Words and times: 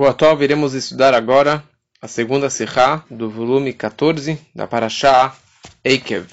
O 0.00 0.06
atual 0.06 0.42
iremos 0.42 0.72
estudar 0.72 1.12
agora 1.12 1.62
a 2.00 2.08
segunda 2.08 2.48
Sihá 2.48 3.04
do 3.10 3.28
volume 3.28 3.74
14 3.74 4.38
da 4.54 4.66
Parashá 4.66 5.36
Eikev. 5.84 6.26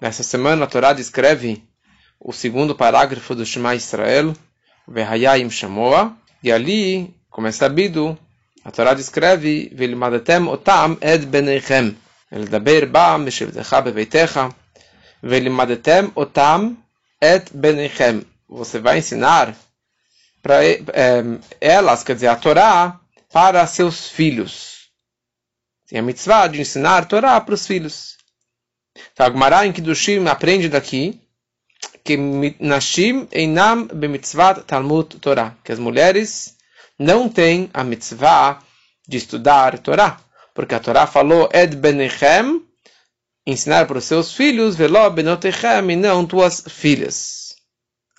Nessa 0.00 0.22
semana 0.22 0.64
a 0.64 0.66
Torá 0.66 0.94
descreve 0.94 1.62
o 2.18 2.32
segundo 2.32 2.74
parágrafo 2.74 3.34
do 3.34 3.44
Shema 3.44 3.74
Israel, 3.74 4.34
Vehayayim 4.88 5.50
Shamoa, 5.50 6.16
e 6.42 6.50
ali, 6.50 7.14
como 7.28 7.46
é 7.46 7.52
sabido, 7.52 8.18
a 8.64 8.70
Torá 8.70 8.94
descreve 8.94 9.70
Velimadetem 9.74 10.48
otam 10.48 10.96
ed 11.02 11.26
beneichem, 11.26 11.94
Eldaber 12.30 12.86
ba 12.86 13.18
meshevdecha 13.18 13.82
beveitecha, 13.82 14.48
Velimadetem 15.22 16.10
otam 16.14 16.78
ed 17.20 17.50
beneichem. 17.52 18.24
Você 18.48 18.78
vai 18.78 18.96
ensinar 18.96 19.54
para 20.42 20.64
é, 20.64 20.78
elas, 21.60 22.02
quer 22.02 22.14
dizer, 22.14 22.26
a 22.26 22.36
Torá, 22.36 23.00
para 23.32 23.66
seus 23.66 24.08
filhos. 24.08 24.90
Tem 25.88 26.00
a 26.00 26.02
mitzvah 26.02 26.48
de 26.48 26.60
ensinar 26.60 26.98
a 26.98 27.06
Torá 27.06 27.40
para 27.40 27.54
os 27.54 27.66
filhos. 27.66 28.16
Então, 29.12 29.26
a 29.26 29.30
Gemara 29.30 29.66
em 29.66 29.72
Kiddushim 29.72 30.26
aprende 30.26 30.68
daqui 30.68 31.20
que 32.04 32.16
Nashim 32.58 33.28
einam 33.32 33.86
bemitzvat 33.86 34.64
Talmud 34.64 35.18
Torá, 35.18 35.56
que 35.62 35.72
as 35.72 35.78
mulheres 35.78 36.56
não 36.98 37.28
têm 37.28 37.70
a 37.72 37.84
mitzvah 37.84 38.58
de 39.06 39.16
estudar 39.16 39.78
Torá, 39.78 40.20
porque 40.54 40.74
a 40.74 40.80
Torá 40.80 41.06
falou 41.06 41.48
Ed 41.52 41.76
benechem, 41.76 42.62
ensinar 43.46 43.86
para 43.86 43.98
os 43.98 44.04
seus 44.04 44.32
filhos, 44.32 44.76
velo 44.76 45.08
benotechem, 45.10 45.90
e 45.90 45.96
não 45.96 46.26
tuas 46.26 46.64
filhas. 46.68 47.41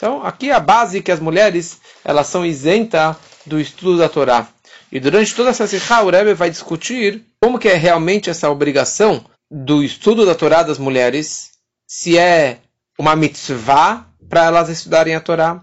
Então, 0.03 0.21
aqui 0.21 0.49
é 0.49 0.53
a 0.53 0.59
base 0.59 1.01
que 1.01 1.13
as 1.13 1.21
mulheres 1.21 1.79
elas 2.03 2.27
são 2.27 2.45
isentas 2.45 3.15
do 3.45 3.57
estudo 3.57 3.99
da 3.99 4.09
Torá. 4.09 4.49
E 4.91 4.99
durante 4.99 5.33
toda 5.33 5.51
essa 5.51 5.65
sikha, 5.65 6.03
o 6.03 6.09
Rebbe 6.09 6.33
vai 6.33 6.49
discutir 6.49 7.23
como 7.41 7.57
que 7.57 7.69
é 7.69 7.75
realmente 7.75 8.29
essa 8.29 8.49
obrigação 8.49 9.23
do 9.49 9.81
estudo 9.81 10.25
da 10.25 10.35
Torá 10.35 10.61
das 10.61 10.77
mulheres, 10.77 11.51
se 11.87 12.17
é 12.17 12.57
uma 12.99 13.15
mitzvah 13.15 14.05
para 14.29 14.43
elas 14.43 14.67
estudarem 14.67 15.15
a 15.15 15.21
Torá, 15.21 15.61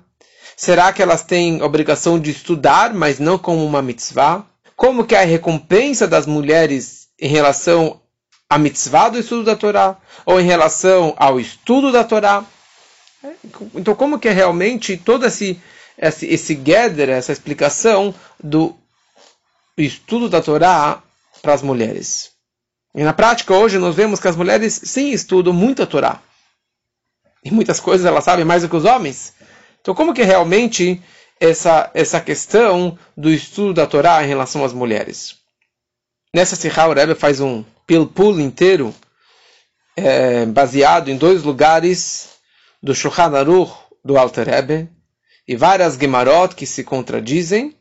será 0.57 0.91
que 0.91 1.03
elas 1.03 1.23
têm 1.23 1.61
obrigação 1.61 2.19
de 2.19 2.31
estudar, 2.31 2.95
mas 2.95 3.19
não 3.19 3.36
como 3.36 3.62
uma 3.62 3.83
mitzvah? 3.83 4.47
Como 4.75 5.05
que 5.05 5.14
é 5.14 5.20
a 5.20 5.27
recompensa 5.27 6.09
das 6.09 6.25
mulheres 6.25 7.09
em 7.20 7.29
relação 7.29 8.01
à 8.48 8.57
mitzvah 8.57 9.11
do 9.11 9.19
estudo 9.19 9.45
da 9.45 9.55
Torá, 9.55 9.98
ou 10.25 10.41
em 10.41 10.47
relação 10.47 11.12
ao 11.19 11.39
estudo 11.39 11.92
da 11.92 12.05
Torá? 12.05 12.42
Então, 13.75 13.95
como 13.95 14.19
que 14.19 14.29
é 14.29 14.33
realmente 14.33 14.97
todo 14.97 15.27
esse, 15.27 15.61
esse, 15.99 16.27
esse 16.27 16.55
gather, 16.55 17.11
essa 17.11 17.33
explicação 17.33 18.15
do 18.43 18.75
estudo 19.77 20.29
da 20.29 20.41
Torá 20.41 21.03
para 21.43 21.53
as 21.53 21.63
mulheres? 21.63 22.31
E 22.95 23.03
na 23.03 23.13
prática, 23.13 23.55
hoje, 23.55 23.79
nós 23.79 23.95
vemos 23.95 24.19
que 24.19 24.29
as 24.29 24.37
mulheres 24.37 24.81
sim 24.85 25.11
estudam 25.11 25.53
muito 25.53 25.83
a 25.83 25.87
Torá. 25.87 26.21
E 27.45 27.51
muitas 27.51 27.79
coisas 27.79 28.07
elas 28.07 28.25
sabem 28.25 28.45
mais 28.45 28.63
do 28.63 28.69
que 28.69 28.77
os 28.77 28.85
homens. 28.85 29.35
Então, 29.81 29.95
como 29.95 30.13
que 30.13 30.23
é 30.23 30.25
realmente 30.25 31.01
essa, 31.39 31.91
essa 31.95 32.21
questão 32.21 32.98
do 33.17 33.31
estudo 33.31 33.75
da 33.75 33.87
Torá 33.87 34.23
em 34.25 34.29
relação 34.29 34.65
às 34.65 34.73
mulheres? 34.73 35.37
Nessa 36.35 36.57
Sihá, 36.57 36.87
o 36.87 36.93
Rebbe 36.93 37.15
faz 37.15 37.41
um 37.41 37.65
pilpul 37.87 38.41
inteiro, 38.41 38.95
é, 39.97 40.47
baseado 40.47 41.11
em 41.11 41.17
dois 41.17 41.43
lugares 41.43 42.31
do 42.83 42.95
Shulchan 42.95 43.36
Aruch 43.36 43.73
do 44.05 44.17
Alter 44.17 44.48
Rebbe 44.48 44.89
e 45.47 45.56
várias 45.56 45.97
Gemarot 45.97 46.55
que 46.55 46.67
se 46.67 46.84
contradizem, 46.84 47.75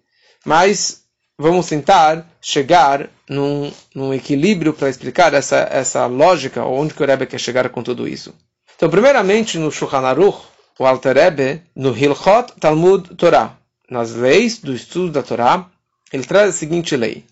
mas 0.45 1.03
vamos 1.37 1.67
tentar 1.67 2.25
chegar 2.41 3.09
num, 3.29 3.71
num 3.93 4.13
equilíbrio 4.13 4.73
para 4.73 4.89
explicar 4.89 5.33
essa, 5.33 5.67
essa 5.71 6.05
lógica, 6.05 6.65
onde 6.65 6.93
que 6.93 7.03
o 7.03 7.05
Rebbe 7.05 7.25
quer 7.25 7.39
chegar 7.39 7.69
com 7.69 7.83
tudo 7.83 8.07
isso. 8.07 8.33
Então, 8.75 8.89
primeiramente, 8.89 9.57
no 9.57 9.71
Shulchan 9.71 9.99
Aruch, 9.99 10.39
o 10.79 10.85
Alter 10.85 11.15
Rebbe, 11.15 11.61
no 11.75 11.95
Hilchot 11.95 12.53
Talmud 12.59 13.15
Torah, 13.15 13.57
nas 13.89 14.13
leis 14.13 14.59
do 14.59 14.73
estudo 14.73 15.11
da 15.11 15.23
Torá, 15.23 15.65
ele 16.13 16.23
traz 16.23 16.49
a 16.49 16.57
seguinte 16.57 16.95
lei. 16.95 17.25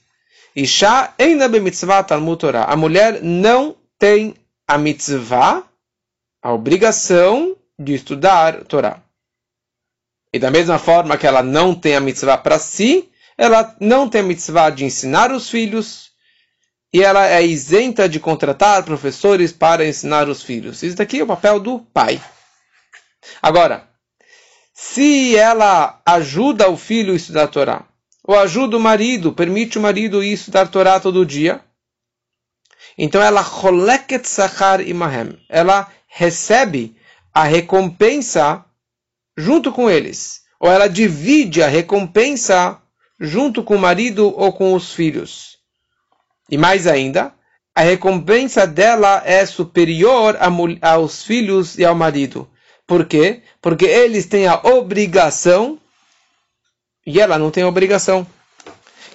Isha 0.56 1.14
eina 1.18 1.48
mitzvah 1.48 2.04
Talmud 2.04 2.40
Torah. 2.40 2.66
A 2.66 2.76
mulher 2.76 3.22
não 3.22 3.76
tem 3.98 4.36
a 4.68 4.78
mitzvah, 4.78 5.64
a 6.48 6.54
obrigação 6.54 7.58
de 7.78 7.94
estudar 7.94 8.64
Torá. 8.64 9.04
E 10.32 10.40
da 10.40 10.50
mesma 10.50 10.80
forma 10.80 11.18
que 11.18 11.28
ela 11.28 11.44
não 11.44 11.76
tem 11.76 11.94
a 11.94 12.00
mitzvah 12.00 12.38
para 12.38 12.58
si, 12.58 13.12
ela 13.38 13.76
não 13.82 14.08
tem 14.08 14.22
a 14.22 14.24
mitzvah 14.24 14.70
de 14.70 14.86
ensinar 14.86 15.30
os 15.30 15.50
filhos, 15.50 16.12
e 16.94 17.04
ela 17.04 17.28
é 17.28 17.46
isenta 17.46 18.08
de 18.08 18.18
contratar 18.18 18.84
professores 18.84 19.52
para 19.52 19.86
ensinar 19.86 20.30
os 20.30 20.42
filhos. 20.42 20.82
Isso 20.84 20.96
daqui 20.96 21.20
é 21.20 21.24
o 21.24 21.28
papel 21.28 21.60
do 21.60 21.80
pai. 21.80 22.22
Agora, 23.42 23.86
se 24.74 25.36
ela 25.36 26.02
ajuda 26.06 26.70
o 26.70 26.78
filho 26.78 27.12
a 27.12 27.18
estudar 27.18 27.44
a 27.44 27.48
Torá, 27.50 27.86
ou 28.24 28.40
ajuda 28.40 28.78
o 28.78 28.80
marido, 28.80 29.34
permite 29.34 29.78
o 29.78 29.82
marido 29.82 30.24
ir 30.24 30.32
estudar 30.32 30.70
Torá 30.70 30.98
todo 30.98 31.26
dia, 31.26 31.62
então 32.98 33.22
ela 33.22 33.46
imahem. 34.88 35.38
Ela 35.50 35.92
recebe 36.08 36.96
a 37.34 37.44
recompensa 37.44 38.66
junto 39.38 39.72
com 39.72 39.90
eles. 39.90 40.42
Ou 40.60 40.72
ela 40.72 40.88
divide 40.88 41.62
a 41.62 41.68
recompensa 41.68 42.82
junto 43.20 43.64
com 43.64 43.76
o 43.76 43.80
marido 43.80 44.34
ou 44.36 44.52
com 44.52 44.74
os 44.74 44.94
filhos. 44.94 45.58
E 46.50 46.58
mais 46.58 46.88
ainda, 46.88 47.34
a 47.76 47.82
recompensa 47.82 48.66
dela 48.66 49.22
é 49.26 49.46
superior 49.46 50.38
aos 50.82 51.24
filhos 51.24 51.78
e 51.78 51.86
ao 51.86 51.94
marido. 51.94 52.50
Por 52.88 53.06
quê? 53.06 53.44
Porque 53.62 53.86
eles 53.86 54.26
têm 54.26 54.48
a 54.48 54.60
obrigação 54.64 55.78
e 57.06 57.20
ela 57.20 57.38
não 57.38 57.52
tem 57.52 57.64
obrigação. 57.64 58.26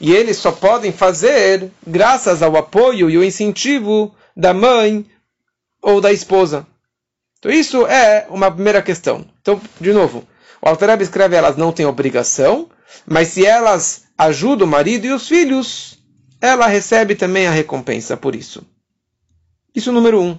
E 0.01 0.13
eles 0.13 0.37
só 0.37 0.53
podem 0.53 0.93
fazer 0.93 1.71
graças 1.87 2.43
ao 2.43 2.57
apoio 2.57 3.11
e 3.11 3.17
o 3.17 3.25
incentivo 3.25 4.15
da 4.37 4.53
mãe 4.55 5.07
ou 5.81 6.01
da 6.01 6.13
esposa. 6.13 6.67
Então 7.43 7.51
isso 7.51 7.85
é 7.89 8.25
uma 8.31 8.53
primeira 8.53 8.81
questão. 8.81 9.27
Então, 9.41 9.61
de 9.81 9.93
novo, 9.93 10.25
o 10.63 10.69
Altareb 10.69 11.03
escreve 11.03 11.35
elas 11.35 11.57
não 11.57 11.73
têm 11.73 11.85
obrigação, 11.85 12.71
mas 13.05 13.29
se 13.29 13.45
elas 13.45 14.05
ajudam 14.17 14.65
o 14.65 14.71
marido 14.71 15.09
e 15.09 15.13
os 15.13 15.27
filhos, 15.27 15.99
ela 16.41 16.69
recebe 16.69 17.17
também 17.17 17.49
a 17.49 17.51
recompensa 17.51 18.17
por 18.17 18.37
isso. 18.37 18.65
Isso 19.75 19.91
é 19.91 19.93
número 19.93 20.23
um. 20.23 20.39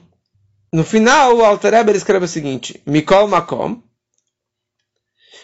No 0.72 0.86
final, 0.86 1.36
o 1.36 1.44
Altareb 1.44 1.90
escreve 1.90 2.24
o 2.24 2.28
seguinte: 2.28 2.82
Mikol 2.86 3.28
Makom. 3.28 3.82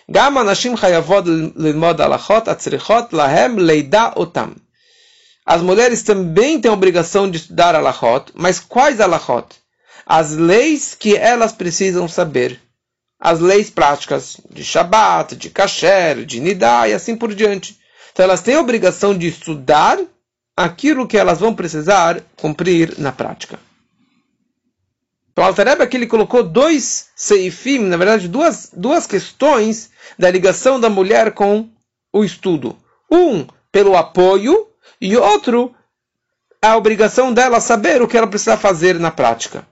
Gama 0.07 0.45
nashim 0.45 0.77
chayavod 0.77 1.27
Limod 1.57 2.01
alachot 2.01 2.49
atzrichot 2.49 3.09
lahem 3.11 3.57
leida 3.57 4.13
otam. 4.15 4.55
As 5.45 5.61
mulheres 5.61 6.03
também 6.03 6.61
têm 6.61 6.71
a 6.71 6.73
obrigação 6.73 7.29
de 7.29 7.35
estudar 7.35 7.75
alachot, 7.75 8.31
mas 8.33 8.61
quais 8.61 9.01
alachot? 9.01 9.58
As 10.09 10.35
leis 10.35 10.95
que 10.95 11.15
elas 11.15 11.51
precisam 11.53 12.07
saber. 12.07 12.59
As 13.19 13.39
leis 13.39 13.69
práticas 13.69 14.37
de 14.49 14.63
Shabat, 14.63 15.35
de 15.35 15.51
Kasher, 15.51 16.25
de 16.25 16.39
Nidá 16.39 16.87
e 16.87 16.93
assim 16.93 17.15
por 17.15 17.35
diante. 17.35 17.77
Então 18.11 18.23
elas 18.23 18.41
têm 18.41 18.55
a 18.55 18.59
obrigação 18.59 19.15
de 19.15 19.27
estudar 19.27 19.99
aquilo 20.57 21.07
que 21.07 21.15
elas 21.15 21.39
vão 21.39 21.53
precisar 21.53 22.23
cumprir 22.35 22.97
na 22.97 23.11
prática. 23.11 23.59
Então, 25.31 25.43
Altareba 25.43 25.83
aqui 25.83 25.95
ele 25.95 26.07
colocou 26.07 26.43
dois 26.43 27.09
seifim, 27.15 27.79
na 27.79 27.95
verdade, 27.95 28.27
duas, 28.27 28.71
duas 28.73 29.05
questões 29.05 29.91
da 30.17 30.29
ligação 30.29 30.79
da 30.79 30.89
mulher 30.89 31.33
com 31.33 31.69
o 32.11 32.23
estudo. 32.23 32.75
Um, 33.11 33.45
pelo 33.71 33.95
apoio, 33.95 34.67
e 34.99 35.15
outro, 35.15 35.73
a 36.61 36.75
obrigação 36.75 37.31
dela 37.31 37.61
saber 37.61 38.01
o 38.01 38.07
que 38.07 38.17
ela 38.17 38.27
precisa 38.27 38.57
fazer 38.57 38.99
na 38.99 39.11
prática. 39.11 39.65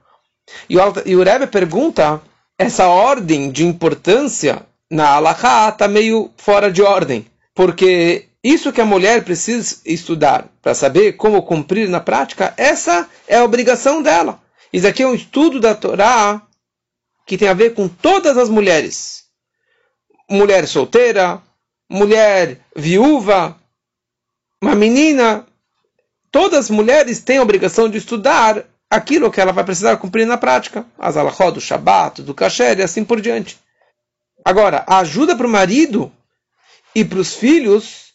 E 0.70 0.78
o, 0.78 0.82
e 1.06 1.16
o 1.16 1.24
Rebbe 1.24 1.48
pergunta, 1.48 2.22
essa 2.58 2.88
ordem 2.88 3.52
de 3.52 3.66
importância 3.66 4.66
na 4.90 5.10
Alaha 5.10 5.70
está 5.70 5.88
meio 5.88 6.32
fora 6.38 6.72
de 6.72 6.82
ordem, 6.82 7.26
porque 7.54 8.28
isso 8.44 8.72
que 8.72 8.82
a 8.82 8.86
mulher 8.86 9.24
precisa 9.24 9.78
estudar 9.86 10.48
para 10.62 10.74
saber 10.74 11.14
como 11.14 11.44
cumprir 11.44 11.90
na 11.90 12.00
prática, 12.00 12.54
essa 12.56 13.10
é 13.28 13.38
a 13.38 13.44
obrigação 13.44 14.02
dela. 14.02 14.42
Isso 14.72 14.88
aqui 14.88 15.04
é 15.04 15.08
um 15.08 15.16
estudo 15.16 15.60
da 15.60 15.76
Torá 15.76 16.42
que 17.26 17.38
tem 17.38 17.48
a 17.50 17.54
ver 17.54 17.74
com 17.74 17.88
todas 17.90 18.38
as 18.38 18.48
mulheres. 18.48 19.26
Mulher 20.30 20.66
solteira, 20.68 21.42
mulher 21.90 22.60
viúva, 22.76 23.58
uma 24.62 24.76
menina. 24.76 25.46
Todas 26.32 26.66
as 26.66 26.70
mulheres 26.70 27.20
têm 27.22 27.38
a 27.38 27.44
obrigação 27.44 27.90
de 27.90 27.98
estudar 27.98 28.66
aquilo 28.90 29.32
que 29.32 29.40
ela 29.40 29.52
vai 29.52 29.64
precisar 29.64 29.98
cumprir 29.98 30.26
na 30.26 30.38
prática. 30.38 30.86
As 30.98 31.18
alahó 31.18 31.52
do 31.52 31.62
Shabat, 31.62 32.22
do 32.22 32.34
Kasher 32.34 32.80
e 32.80 32.84
assim 32.84 33.04
por 33.04 33.22
diante. 33.22 33.58
Agora, 34.44 34.84
a 34.88 35.00
ajuda 35.00 35.36
para 35.36 35.48
o 35.48 35.50
marido 35.50 36.12
e 36.96 37.04
para 37.04 37.20
os 37.20 37.36
filhos, 37.36 38.14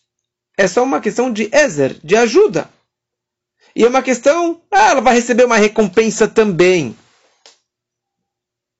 é 0.56 0.66
só 0.66 0.82
uma 0.82 1.00
questão 1.00 1.32
de 1.32 1.48
Ezer, 1.52 1.98
de 2.02 2.16
ajuda. 2.16 2.68
E 3.74 3.84
é 3.84 3.88
uma 3.88 4.02
questão, 4.02 4.60
ah, 4.70 4.90
ela 4.90 5.00
vai 5.00 5.14
receber 5.14 5.44
uma 5.44 5.56
recompensa 5.56 6.26
também. 6.26 6.96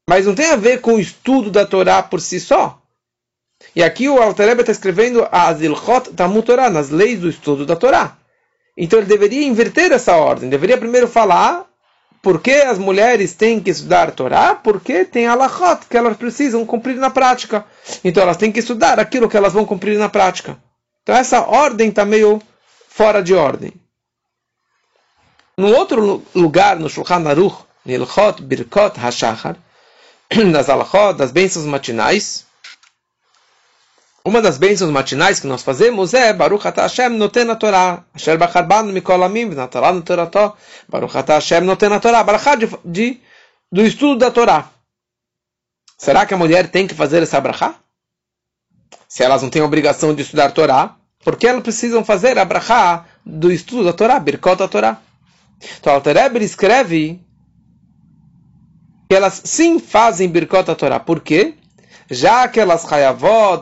Mas 0.08 0.26
não 0.26 0.34
tem 0.34 0.50
a 0.50 0.56
ver 0.56 0.80
com 0.80 0.94
o 0.94 1.00
estudo 1.00 1.50
da 1.50 1.64
Torá 1.64 2.02
por 2.02 2.20
si 2.20 2.40
só. 2.40 2.80
E 3.76 3.82
aqui 3.82 4.08
o 4.08 4.20
Altareba 4.20 4.62
está 4.62 4.72
escrevendo 4.72 5.26
as 5.30 5.60
Ilchot 5.60 6.12
Talmud 6.14 6.44
Torah, 6.44 6.68
nas 6.68 6.90
leis 6.90 7.20
do 7.20 7.28
estudo 7.28 7.64
da 7.64 7.76
Torá. 7.76 8.18
Então 8.76 8.98
ele 8.98 9.06
deveria 9.06 9.46
inverter 9.46 9.92
essa 9.92 10.16
ordem. 10.16 10.50
Deveria 10.50 10.76
primeiro 10.76 11.06
falar 11.06 11.71
por 12.22 12.40
que 12.40 12.52
as 12.52 12.78
mulheres 12.78 13.34
têm 13.34 13.60
que 13.60 13.70
estudar 13.70 14.12
Torá, 14.12 14.54
porque 14.54 15.04
tem 15.04 15.26
a 15.26 15.34
Lachot, 15.34 15.86
que 15.90 15.96
elas 15.96 16.16
precisam 16.16 16.64
cumprir 16.64 16.94
na 16.94 17.10
prática. 17.10 17.66
Então 18.04 18.22
elas 18.22 18.36
têm 18.36 18.52
que 18.52 18.60
estudar 18.60 19.00
aquilo 19.00 19.28
que 19.28 19.36
elas 19.36 19.52
vão 19.52 19.66
cumprir 19.66 19.98
na 19.98 20.08
prática. 20.08 20.56
Então 21.02 21.16
essa 21.16 21.40
ordem 21.40 21.88
está 21.88 22.04
meio 22.04 22.40
fora 22.88 23.20
de 23.20 23.34
ordem. 23.34 23.72
No 25.58 25.74
outro 25.74 26.22
lugar, 26.32 26.78
no 26.78 26.88
Shulchan 26.88 27.28
Aruch, 27.28 27.64
Nilchot 27.84 28.40
Birkot 28.40 28.98
HaShachar, 28.98 29.56
das 30.52 30.70
Alachot, 30.70 31.14
das 31.14 31.32
bênçãos 31.32 31.66
matinais, 31.66 32.46
uma 34.24 34.40
das 34.40 34.56
bênçãos 34.56 34.90
matinais 34.90 35.40
que 35.40 35.46
nós 35.46 35.62
fazemos 35.62 36.14
é 36.14 36.32
Baruch 36.32 36.66
Ata 36.66 36.82
Hashem 36.82 37.10
noten 37.10 37.50
a 37.50 37.56
Torah. 37.56 38.04
Asher 38.14 38.38
bachar 38.38 38.66
banu 38.66 38.92
mikol 38.92 39.22
amim 39.22 39.50
v'natará 39.50 39.92
no 39.92 40.02
Torató. 40.02 40.56
Baruch 40.88 41.16
Ata 41.16 41.34
Hashem 41.34 41.62
noten 41.62 41.92
a 41.92 41.98
Torah. 41.98 42.22
Barachá 42.22 42.54
de, 42.54 42.68
de, 42.84 43.20
do 43.70 43.84
estudo 43.84 44.18
da 44.18 44.30
Torá. 44.30 44.70
Será 45.98 46.24
que 46.24 46.34
a 46.34 46.36
mulher 46.36 46.70
tem 46.70 46.86
que 46.86 46.94
fazer 46.94 47.22
essa 47.22 47.40
brachá? 47.40 47.74
Se 49.08 49.24
elas 49.24 49.42
não 49.42 49.50
têm 49.50 49.62
obrigação 49.62 50.14
de 50.14 50.22
estudar 50.22 50.52
Torá, 50.52 50.96
por 51.24 51.36
que 51.36 51.46
elas 51.46 51.62
precisam 51.62 52.04
fazer 52.04 52.38
a 52.38 52.44
brachá 52.44 53.04
do 53.26 53.52
estudo 53.52 53.84
da 53.84 53.92
Torá? 53.92 54.20
Birkot 54.20 54.56
da 54.56 54.68
Torá. 54.68 55.00
Então, 55.78 55.92
Alter 55.92 56.16
escreve 56.42 57.20
que 59.08 59.14
elas 59.14 59.42
sim 59.44 59.78
fazem 59.78 60.28
Birkot 60.28 60.64
da 60.64 60.74
Torá. 60.74 60.98
Por 60.98 61.20
quê? 61.20 61.54
Já 62.12 62.46
que 62.46 62.60
elas 62.60 62.86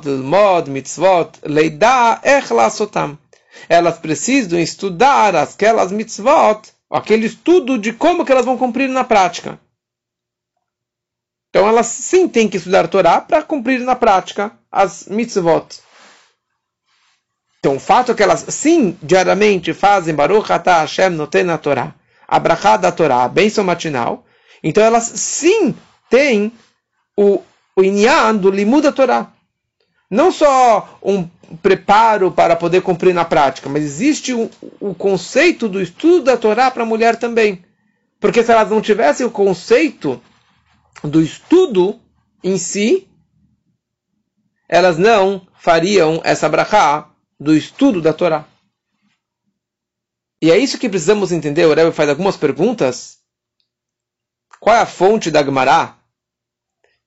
mod, 0.05 0.69
mitzvot, 0.69 1.39
leidá, 1.45 2.21
echlasotam. 2.25 3.17
Elas 3.69 3.99
precisam 3.99 4.59
estudar 4.59 5.37
aquelas 5.37 5.93
mitzvot, 5.93 6.63
aquele 6.91 7.27
estudo 7.27 7.79
de 7.79 7.93
como 7.93 8.25
que 8.25 8.33
elas 8.33 8.45
vão 8.45 8.59
cumprir 8.59 8.89
na 8.89 9.05
prática. 9.05 9.59
Então 11.49 11.69
elas 11.69 11.87
sim 11.87 12.29
têm 12.29 12.49
que 12.49 12.57
estudar 12.57 12.85
a 12.85 12.89
Torá 12.89 13.21
para 13.21 13.43
cumprir 13.43 13.81
na 13.81 13.95
prática 13.95 14.53
as 14.71 15.07
mitzvot. 15.07 15.81
Então 17.61 17.77
o 17.77 17.81
fato 17.81 18.13
é 18.13 18.15
que 18.15 18.23
elas 18.23 18.45
sim 18.49 18.99
diariamente 19.01 19.73
fazem 19.73 20.15
Baruch 20.15 20.53
Atah 20.53 20.81
Hashem 20.81 21.11
Noten 21.11 21.45
na 21.45 21.59
Torá, 21.59 21.95
a 22.27 22.39
da 22.77 22.91
Torá, 22.91 23.25
a 23.25 23.29
bênção 23.29 23.63
matinal, 23.63 24.25
então 24.63 24.83
elas 24.83 25.05
sim 25.05 25.75
têm 26.09 26.53
o 27.17 27.43
o 27.81 27.85
inyan 27.85 28.37
do 28.37 28.51
da 28.83 28.93
Torá. 28.93 29.33
Não 30.11 30.31
só 30.31 30.99
um 31.03 31.27
preparo 31.63 32.31
para 32.31 32.55
poder 32.57 32.83
cumprir 32.83 33.15
na 33.15 33.25
prática, 33.25 33.69
mas 33.69 33.83
existe 33.83 34.35
o, 34.35 34.51
o 34.79 34.95
conceito 34.95 35.69
do 35.69 35.81
estudo 35.81 36.25
da 36.25 36.37
Torá 36.37 36.71
para 36.71 36.83
a 36.83 36.87
mulher 36.87 37.17
também. 37.17 37.65
Porque 38.19 38.43
se 38.45 38.53
elas 38.53 38.71
não 38.71 38.81
tivessem 38.81 39.25
o 39.25 39.31
conceito 39.31 40.21
do 41.03 41.23
estudo 41.23 41.99
em 42.45 42.59
si, 42.59 43.09
elas 44.69 44.99
não 44.99 45.47
fariam 45.55 46.21
essa 46.23 46.49
brachá 46.49 47.09
do 47.39 47.57
estudo 47.57 48.03
da 48.03 48.13
Torá. 48.13 48.45
E 50.43 50.51
é 50.51 50.59
isso 50.59 50.79
que 50.79 50.89
precisamos 50.89 51.33
entender. 51.33 51.67
O 51.67 51.75
Rebbe 51.75 51.93
faz 51.93 52.09
algumas 52.09 52.37
perguntas. 52.37 53.19
Qual 54.59 54.77
é 54.77 54.81
a 54.81 54.87
fonte 54.87 55.31
da 55.31 55.43
Gemara 55.43 56.00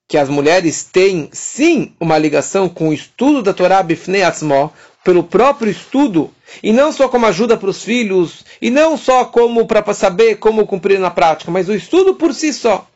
que 0.08 0.18
as 0.18 0.30
mulheres 0.30 0.84
têm 0.84 1.30
sim 1.32 1.94
uma 2.00 2.18
ligação 2.18 2.70
com 2.70 2.90
o 2.90 2.94
estudo 2.94 3.42
da 3.42 3.54
Torá 3.54 3.82
Bifnei 3.82 4.24
Atzmo, 4.24 4.72
pelo 5.04 5.24
próprio 5.24 5.72
estudo, 5.72 6.34
e 6.62 6.72
não 6.72 6.92
só 6.92 7.10
como 7.10 7.26
ajuda 7.26 7.58
para 7.58 7.70
os 7.70 7.84
filhos, 7.84 8.46
e 8.62 8.70
não 8.70 8.98
só 8.98 9.26
como 9.26 9.66
para 9.66 9.94
saber 9.94 10.36
como 10.38 10.66
cumprir 10.66 11.00
na 11.00 11.12
prática, 11.12 11.52
mas 11.52 11.68
o 11.68 11.74
estudo 11.74 12.16
por 12.16 12.34
si 12.34 12.54
só. 12.54 12.88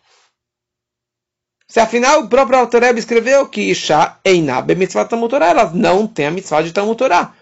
Se 1.68 1.82
afinal 1.82 2.22
o 2.22 2.30
próprio 2.30 2.60
Altareb 2.60 2.98
escreveu 2.98 3.46
que 3.48 3.60
Isha 3.60 4.16
Einá 4.24 4.62
Bemitzvah 4.62 5.04
Talmud 5.04 5.30
Torah, 5.30 5.50
elas 5.50 5.74
não 5.74 6.08
têm 6.08 6.28
a 6.28 6.32
mitzvah 6.32 6.62
de 6.62 6.72
Talmud 6.72 6.98
Torah. 6.98 7.34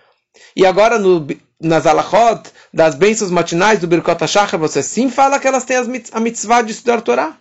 E 0.55 0.65
agora 0.65 0.97
no, 0.97 1.27
nas 1.61 1.85
alachot, 1.85 2.49
das 2.73 2.95
bênçãos 2.95 3.29
matinais 3.29 3.79
do 3.79 3.87
Birkot 3.87 4.23
HaShachar, 4.23 4.59
você 4.59 4.81
sim 4.81 5.11
fala 5.11 5.39
que 5.39 5.47
elas 5.47 5.63
têm 5.63 5.77
a 6.11 6.19
mitzvah 6.19 6.63
de 6.63 6.71
estudar 6.71 7.01
Torá. 7.01 7.37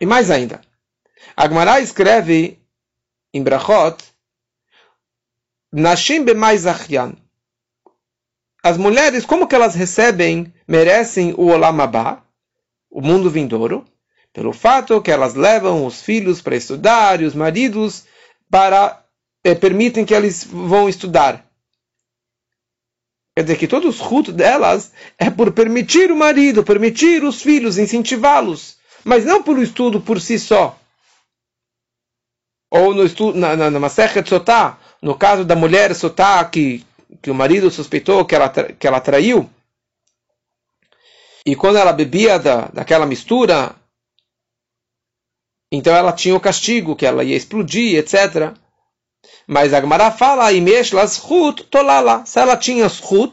E 0.00 0.04
mais 0.04 0.30
ainda, 0.30 0.60
Agmará 1.34 1.80
escreve 1.80 2.58
em 3.32 3.42
Brachot, 3.42 3.96
Nashim 5.72 6.24
achyan. 6.68 7.16
As 8.62 8.76
mulheres, 8.76 9.24
como 9.24 9.46
que 9.46 9.54
elas 9.54 9.74
recebem, 9.74 10.52
merecem 10.66 11.34
o 11.36 11.46
Olam 11.46 11.80
Abba, 11.80 12.22
o 12.90 13.00
mundo 13.00 13.30
vindouro, 13.30 13.84
pelo 14.32 14.52
fato 14.52 15.00
que 15.00 15.10
elas 15.10 15.34
levam 15.34 15.86
os 15.86 16.02
filhos 16.02 16.42
para 16.42 16.56
estudar 16.56 17.20
e 17.20 17.24
os 17.24 17.34
maridos 17.34 18.04
para 18.50 19.04
eh, 19.44 19.54
permitem 19.54 20.04
que 20.04 20.14
eles 20.14 20.44
vão 20.44 20.88
estudar. 20.88 21.46
Quer 23.34 23.42
dizer 23.42 23.58
que 23.58 23.68
todos 23.68 23.96
os 23.96 24.00
rutos 24.00 24.34
delas 24.34 24.92
é 25.18 25.30
por 25.30 25.52
permitir 25.52 26.10
o 26.10 26.16
marido, 26.16 26.64
permitir 26.64 27.22
os 27.22 27.40
filhos, 27.42 27.78
incentivá-los 27.78 28.76
mas 29.06 29.24
não 29.24 29.40
pelo 29.40 29.62
estudo 29.62 30.00
por 30.00 30.20
si 30.20 30.36
só. 30.36 30.76
Ou 32.68 32.92
no 32.92 33.04
estudo, 33.04 33.38
na, 33.38 33.54
na, 33.54 33.70
na 33.70 33.78
Masechet 33.78 34.28
Sotá, 34.28 34.76
no 35.00 35.16
caso 35.16 35.44
da 35.44 35.54
mulher 35.54 35.94
Sotá, 35.94 36.44
que, 36.44 36.84
que 37.22 37.30
o 37.30 37.34
marido 37.34 37.70
suspeitou 37.70 38.24
que 38.24 38.34
ela, 38.34 38.48
que 38.48 38.84
ela 38.84 39.00
traiu, 39.00 39.48
e 41.46 41.54
quando 41.54 41.78
ela 41.78 41.92
bebia 41.92 42.36
da, 42.36 42.62
daquela 42.66 43.06
mistura, 43.06 43.76
então 45.70 45.94
ela 45.94 46.12
tinha 46.12 46.34
o 46.34 46.40
castigo, 46.40 46.96
que 46.96 47.06
ela 47.06 47.22
ia 47.22 47.36
explodir, 47.36 47.96
etc. 47.96 48.52
Mas 49.46 49.72
a 49.72 49.80
Gemara 49.80 50.10
fala, 50.10 50.46
se 52.26 52.40
ela 52.40 52.56
tinha 52.56 52.88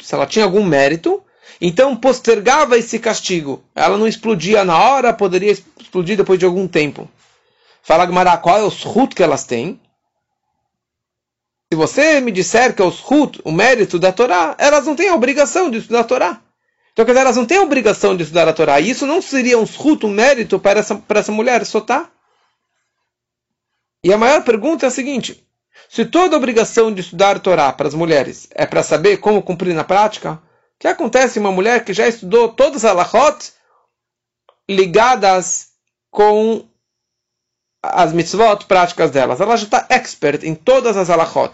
se 0.05 0.13
ela 0.13 0.27
tinha 0.27 0.45
algum 0.45 0.63
mérito, 0.63 1.23
então 1.59 1.95
postergava 1.95 2.77
esse 2.77 2.99
castigo. 2.99 3.63
Ela 3.75 3.97
não 3.97 4.07
explodia 4.07 4.63
na 4.63 4.77
hora, 4.77 5.13
poderia 5.13 5.51
explodir 5.51 6.17
depois 6.17 6.39
de 6.39 6.45
algum 6.45 6.67
tempo. 6.67 7.09
Fala 7.81 8.05
Gmará, 8.05 8.37
qual 8.37 8.59
é 8.59 8.63
o 8.63 8.71
shut 8.71 9.13
que 9.13 9.23
elas 9.23 9.43
têm? 9.43 9.79
Se 11.71 11.75
você 11.75 12.21
me 12.21 12.31
disser 12.31 12.75
que 12.75 12.81
é 12.81 12.85
o 12.85 12.91
shut, 12.91 13.41
o 13.43 13.51
mérito 13.51 13.97
da 13.97 14.11
Torá, 14.11 14.55
elas 14.57 14.85
não 14.85 14.95
têm 14.95 15.09
a 15.09 15.15
obrigação 15.15 15.69
de 15.69 15.79
estudar 15.79 16.01
a 16.01 16.03
Torá. 16.03 16.41
Então, 16.93 17.03
quer 17.03 17.11
dizer, 17.11 17.21
elas 17.21 17.35
não 17.35 17.45
têm 17.45 17.57
a 17.57 17.63
obrigação 17.63 18.15
de 18.15 18.23
estudar 18.23 18.47
a 18.47 18.53
Torá. 18.53 18.79
E 18.79 18.89
isso 18.89 19.07
não 19.07 19.21
seria 19.21 19.57
um 19.57 19.65
shut, 19.65 20.05
um 20.05 20.11
mérito 20.11 20.59
para 20.59 20.79
essa, 20.79 20.95
para 20.95 21.19
essa 21.19 21.31
mulher, 21.31 21.65
tá? 21.85 22.09
E 24.03 24.13
a 24.13 24.17
maior 24.17 24.43
pergunta 24.43 24.85
é 24.85 24.87
a 24.87 24.91
seguinte: 24.91 25.43
se 25.89 26.05
toda 26.05 26.37
obrigação 26.37 26.93
de 26.93 27.01
estudar 27.01 27.37
a 27.37 27.39
Torá 27.39 27.73
para 27.73 27.87
as 27.87 27.93
mulheres 27.93 28.47
é 28.51 28.65
para 28.65 28.83
saber 28.83 29.17
como 29.17 29.41
cumprir 29.41 29.73
na 29.73 29.83
prática, 29.83 30.41
que 30.83 30.87
acontece 30.89 31.39
uma 31.39 31.49
mulher 31.49 31.85
que 31.85 31.93
já 31.93 32.09
estudou 32.09 32.49
todas 32.49 32.83
as 32.83 32.91
alahot 32.91 33.53
ligadas 34.69 35.69
com 36.11 36.67
as 37.81 38.11
mitzvot 38.11 38.65
práticas 38.65 39.09
delas. 39.09 39.39
Ela 39.39 39.55
já 39.55 39.63
está 39.63 39.85
expert 39.87 40.43
em 40.43 40.53
todas 40.53 40.97
as 40.97 41.09
alahot. 41.09 41.53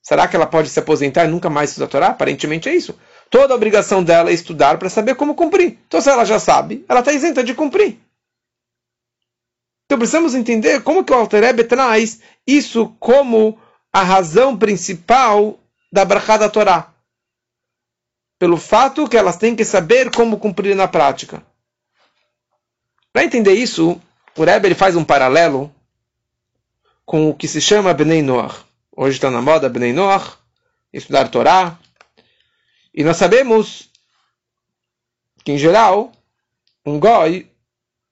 Será 0.00 0.28
que 0.28 0.36
ela 0.36 0.46
pode 0.46 0.68
se 0.68 0.78
aposentar 0.78 1.24
e 1.24 1.28
nunca 1.28 1.50
mais 1.50 1.70
estudar 1.70 1.86
a 1.86 1.88
Torá? 1.88 2.06
Aparentemente 2.08 2.68
é 2.68 2.76
isso. 2.76 2.96
Toda 3.28 3.52
a 3.52 3.56
obrigação 3.56 4.04
dela 4.04 4.30
é 4.30 4.34
estudar 4.34 4.78
para 4.78 4.88
saber 4.88 5.16
como 5.16 5.34
cumprir. 5.34 5.76
Então, 5.88 6.00
se 6.00 6.08
ela 6.08 6.24
já 6.24 6.38
sabe, 6.38 6.84
ela 6.88 7.00
está 7.00 7.12
isenta 7.12 7.42
de 7.42 7.54
cumprir. 7.54 7.98
Então, 9.86 9.98
precisamos 9.98 10.32
entender 10.32 10.80
como 10.84 11.02
que 11.02 11.12
o 11.12 11.16
Alter 11.16 11.66
traz 11.66 12.20
isso 12.46 12.94
como 13.00 13.58
a 13.92 14.04
razão 14.04 14.56
principal 14.56 15.58
da 15.90 16.04
Brachá 16.04 16.36
da 16.36 16.48
Torá 16.48 16.93
pelo 18.44 18.58
fato 18.58 19.08
que 19.08 19.16
elas 19.16 19.38
têm 19.38 19.56
que 19.56 19.64
saber 19.64 20.10
como 20.10 20.36
cumprir 20.36 20.76
na 20.76 20.86
prática. 20.86 21.42
Para 23.10 23.24
entender 23.24 23.54
isso, 23.54 23.98
o 24.36 24.44
Rebbe 24.44 24.68
ele 24.68 24.74
faz 24.74 24.94
um 24.94 25.02
paralelo 25.02 25.74
com 27.06 27.30
o 27.30 27.34
que 27.34 27.48
se 27.48 27.58
chama 27.58 27.94
Bnei 27.94 28.20
Noach. 28.20 28.56
Hoje 28.94 29.16
está 29.16 29.30
na 29.30 29.40
moda 29.40 29.66
Bnei 29.66 29.94
Noach, 29.94 30.36
estudar 30.92 31.30
Torá. 31.30 31.78
E 32.92 33.02
nós 33.02 33.16
sabemos 33.16 33.88
que, 35.42 35.52
em 35.52 35.56
geral, 35.56 36.12
um 36.84 37.00
Goi 37.00 37.50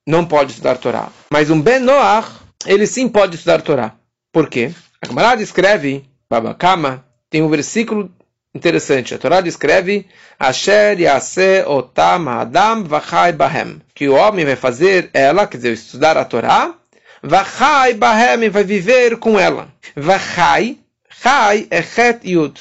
não 0.06 0.24
pode 0.24 0.52
estudar 0.52 0.78
Torá. 0.78 1.10
Mas 1.30 1.50
um 1.50 1.60
Ben 1.60 1.78
Noach, 1.78 2.40
ele 2.64 2.86
sim 2.86 3.06
pode 3.06 3.36
estudar 3.36 3.60
Torá. 3.60 3.94
Por 4.32 4.48
quê? 4.48 4.74
A 4.98 5.06
camarada 5.06 5.42
escreve, 5.42 6.08
Babakama, 6.26 7.04
tem 7.28 7.42
um 7.42 7.50
versículo 7.50 8.10
interessante. 8.54 9.14
A 9.14 9.18
Torá 9.18 9.40
descreve 9.40 10.06
Asher 10.38 11.00
Yase 11.00 11.64
Otam 11.66 12.28
Adam 12.28 12.85
Vachai 12.85 13.32
Bahem. 13.32 13.80
Que 13.94 14.09
o 14.09 14.14
homem 14.14 14.44
vai 14.44 14.56
fazer 14.56 15.11
ela, 15.12 15.47
quer 15.47 15.56
dizer, 15.56 15.73
estudar 15.73 16.16
a 16.16 16.25
Torá, 16.25 16.75
Vachai 17.23 17.94
Bahem, 17.94 18.49
vai 18.49 18.64
viver 18.64 19.16
com 19.18 19.38
ela. 19.38 19.68
Vachai, 19.97 20.78
Chai 21.23 21.68
é 21.71 21.80
Het 21.80 22.25
Yud. 22.25 22.61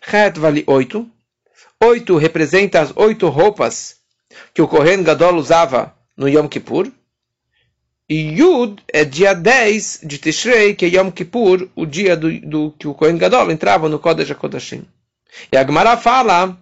Het 0.00 0.36
vale 0.36 0.64
oito. 0.66 1.08
Oito 1.82 2.18
representa 2.18 2.80
as 2.80 2.92
oito 2.94 3.28
roupas 3.28 3.96
que 4.52 4.60
o 4.60 4.68
Kohen 4.68 5.02
Gadol 5.02 5.36
usava 5.36 5.94
no 6.16 6.28
Yom 6.28 6.46
Kippur. 6.46 6.92
E 8.08 8.38
Yud 8.38 8.82
é 8.92 9.04
dia 9.04 9.32
10 9.32 10.00
de 10.02 10.18
Tishrei, 10.18 10.74
que 10.74 10.84
é 10.84 10.88
Yom 10.88 11.10
Kippur, 11.10 11.68
o 11.74 11.86
dia 11.86 12.14
do, 12.14 12.30
do 12.40 12.74
que 12.78 12.86
o 12.86 12.94
Kohen 12.94 13.16
Gadol 13.16 13.50
entrava 13.50 13.88
no 13.88 13.98
Kodesh 13.98 14.30
HaKodashim. 14.30 14.84
E 15.50 15.56
a 15.56 15.64
Gemara 15.64 15.96
fala, 15.96 16.58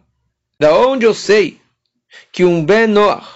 da 0.59 0.77
onde 0.77 1.05
eu 1.05 1.15
sei 1.15 1.61
que 2.33 2.45
um 2.45 2.65
Ben 2.65 2.87
Noach, 2.87 3.27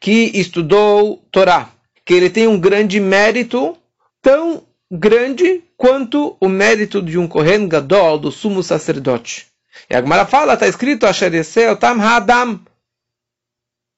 que 0.00 0.30
estudou 0.34 1.22
Torá, 1.30 1.70
que 2.04 2.14
ele 2.14 2.30
tem 2.30 2.46
um 2.46 2.58
grande 2.58 3.00
mérito, 3.00 3.76
tão 4.20 4.62
grande 4.90 5.62
quanto 5.76 6.36
o 6.40 6.48
mérito 6.48 7.02
de 7.02 7.18
um 7.18 7.26
Kohen 7.26 7.68
Gadol, 7.68 8.18
do 8.18 8.30
sumo 8.30 8.62
sacerdote. 8.62 9.46
E 9.88 9.96
a 9.96 10.00
Gemara 10.00 10.26
fala, 10.26 10.54
está 10.54 10.68
escrito, 10.68 11.06
Tam 11.80 12.00
Hadam, 12.00 12.60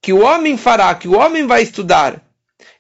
que 0.01 0.13
o 0.13 0.23
homem 0.23 0.57
fará, 0.57 0.95
que 0.95 1.09
o 1.09 1.17
homem 1.17 1.47
vai 1.47 1.63
estudar. 1.63 2.23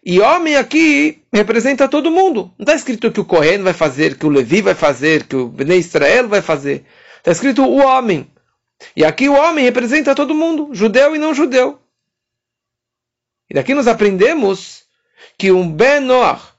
E 0.04 0.20
homem 0.20 0.56
aqui 0.56 1.22
representa 1.32 1.88
todo 1.88 2.10
mundo. 2.10 2.52
Não 2.56 2.62
está 2.62 2.74
escrito 2.74 3.10
que 3.10 3.20
o 3.20 3.24
Kohen 3.24 3.62
vai 3.62 3.72
fazer, 3.72 4.16
que 4.16 4.24
o 4.24 4.28
Levi 4.28 4.62
vai 4.62 4.74
fazer, 4.74 5.24
que 5.24 5.34
o 5.34 5.48
Bnei 5.48 5.78
Israel 5.78 6.28
vai 6.28 6.40
fazer. 6.40 6.84
Está 7.26 7.32
escrito 7.32 7.64
o 7.64 7.78
homem. 7.78 8.30
E 8.94 9.04
aqui 9.04 9.28
o 9.28 9.34
homem 9.34 9.64
representa 9.64 10.14
todo 10.14 10.32
mundo, 10.32 10.72
judeu 10.72 11.16
e 11.16 11.18
não 11.18 11.34
judeu. 11.34 11.76
E 13.50 13.54
daqui 13.54 13.74
nós 13.74 13.88
aprendemos 13.88 14.84
que 15.36 15.50
um 15.50 15.68
Ben 15.68 15.98
Noach, 15.98 16.52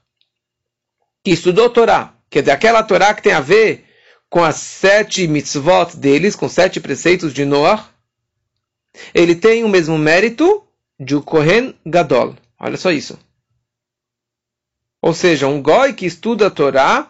que 1.24 1.30
estudou 1.30 1.70
Torá, 1.70 2.12
quer 2.28 2.40
dizer, 2.40 2.50
aquela 2.50 2.82
Torá 2.82 3.14
que 3.14 3.22
tem 3.22 3.32
a 3.32 3.40
ver 3.40 3.86
com 4.28 4.44
as 4.44 4.56
sete 4.56 5.26
mitzvot 5.26 5.96
deles, 5.96 6.36
com 6.36 6.50
sete 6.50 6.80
preceitos 6.80 7.32
de 7.32 7.46
Noach, 7.46 7.88
ele 9.14 9.34
tem 9.34 9.64
o 9.64 9.70
mesmo 9.70 9.96
mérito 9.96 10.68
de 11.00 11.16
um 11.16 11.22
Kohen 11.22 11.74
Gadol. 11.86 12.36
Olha 12.60 12.76
só 12.76 12.90
isso. 12.90 13.18
Ou 15.00 15.14
seja, 15.14 15.46
um 15.46 15.62
goi 15.62 15.94
que 15.94 16.04
estuda 16.04 16.48
a 16.48 16.50
Torá, 16.50 17.08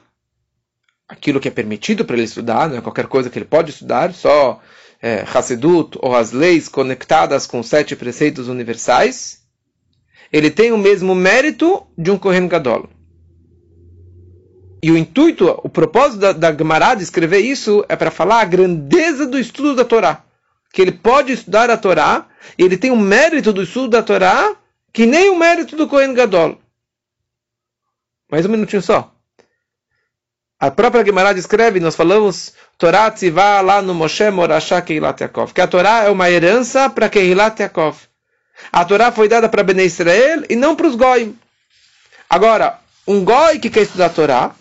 aquilo 1.09 1.41
que 1.41 1.49
é 1.49 1.51
permitido 1.51 2.05
para 2.05 2.17
ele 2.17 2.25
estudar, 2.25 2.69
não 2.69 2.77
é 2.77 2.81
qualquer 2.81 3.07
coisa 3.07 3.31
que 3.31 3.39
ele 3.39 3.47
pode 3.47 3.71
estudar, 3.71 4.13
só 4.13 4.61
é, 5.01 5.25
ou 6.01 6.15
as 6.15 6.33
leis 6.33 6.69
conectadas 6.69 7.47
com 7.47 7.63
sete 7.63 7.97
preceitos 7.97 8.49
universais, 8.49 9.43
ele 10.33 10.51
tem 10.51 10.73
o 10.73 10.79
mesmo 10.79 11.15
mérito 11.15 11.87
de 11.97 12.11
um 12.11 12.19
Kohen 12.19 12.47
Gadol. 12.49 12.91
E 14.83 14.91
o 14.91 14.97
intuito, 14.97 15.49
o 15.65 15.69
propósito 15.69 16.21
da, 16.21 16.33
da 16.33 16.57
Gemara 16.57 16.95
de 16.95 17.03
escrever 17.03 17.41
isso 17.41 17.85
é 17.89 17.97
para 17.97 18.11
falar 18.11 18.41
a 18.41 18.45
grandeza 18.45 19.27
do 19.27 19.39
estudo 19.39 19.75
da 19.75 19.85
Torá. 19.85 20.23
Que 20.73 20.83
ele 20.83 20.93
pode 20.93 21.33
estudar 21.33 21.71
a 21.71 21.77
Torá, 21.77 22.27
e 22.57 22.63
ele 22.63 22.77
tem 22.77 22.91
o 22.91 22.97
mérito 22.97 23.53
do 23.53 23.63
estudo 23.63 23.89
da 23.89 24.03
Torá, 24.03 24.55
que 24.93 25.07
nem 25.07 25.31
o 25.31 25.37
mérito 25.37 25.75
do 25.75 25.89
Kohen 25.89 26.15
Gadol. 26.15 26.59
Mais 28.31 28.45
um 28.47 28.51
minutinho 28.51 28.83
só. 28.83 29.13
A 30.61 30.71
própria 30.71 31.05
Gemara 31.05 31.33
descreve, 31.33 31.79
nós 31.79 31.95
falamos, 31.95 32.53
Torá 32.77 33.11
Tzivá 33.11 33.61
lá 33.61 33.81
no 33.81 33.95
Moshe 33.95 34.29
Morashá 34.31 34.83
Keilat 34.83 35.21
Yaakov, 35.21 35.53
que 35.53 35.61
a 35.61 35.69
Torá 35.69 36.05
é 36.05 36.11
uma 36.11 36.29
herança 36.29 36.91
para 36.91 37.09
Keilat 37.09 37.61
Yaakov. 37.61 37.97
A 38.73 38.85
Torá 38.85 39.13
foi 39.13 39.29
dada 39.29 39.49
para 39.49 39.63
Bnei 39.63 39.87
Israel 39.87 40.43
e 40.51 40.57
não 40.57 40.75
para 40.75 40.89
os 40.89 40.97
Goim. 40.97 41.39
Agora, 42.29 42.81
um 43.07 43.25
Goi 43.25 43.61
que 43.61 43.71
quer 43.71 43.83
estudar 43.83 44.07
a 44.07 44.11
Torá, 44.11 44.55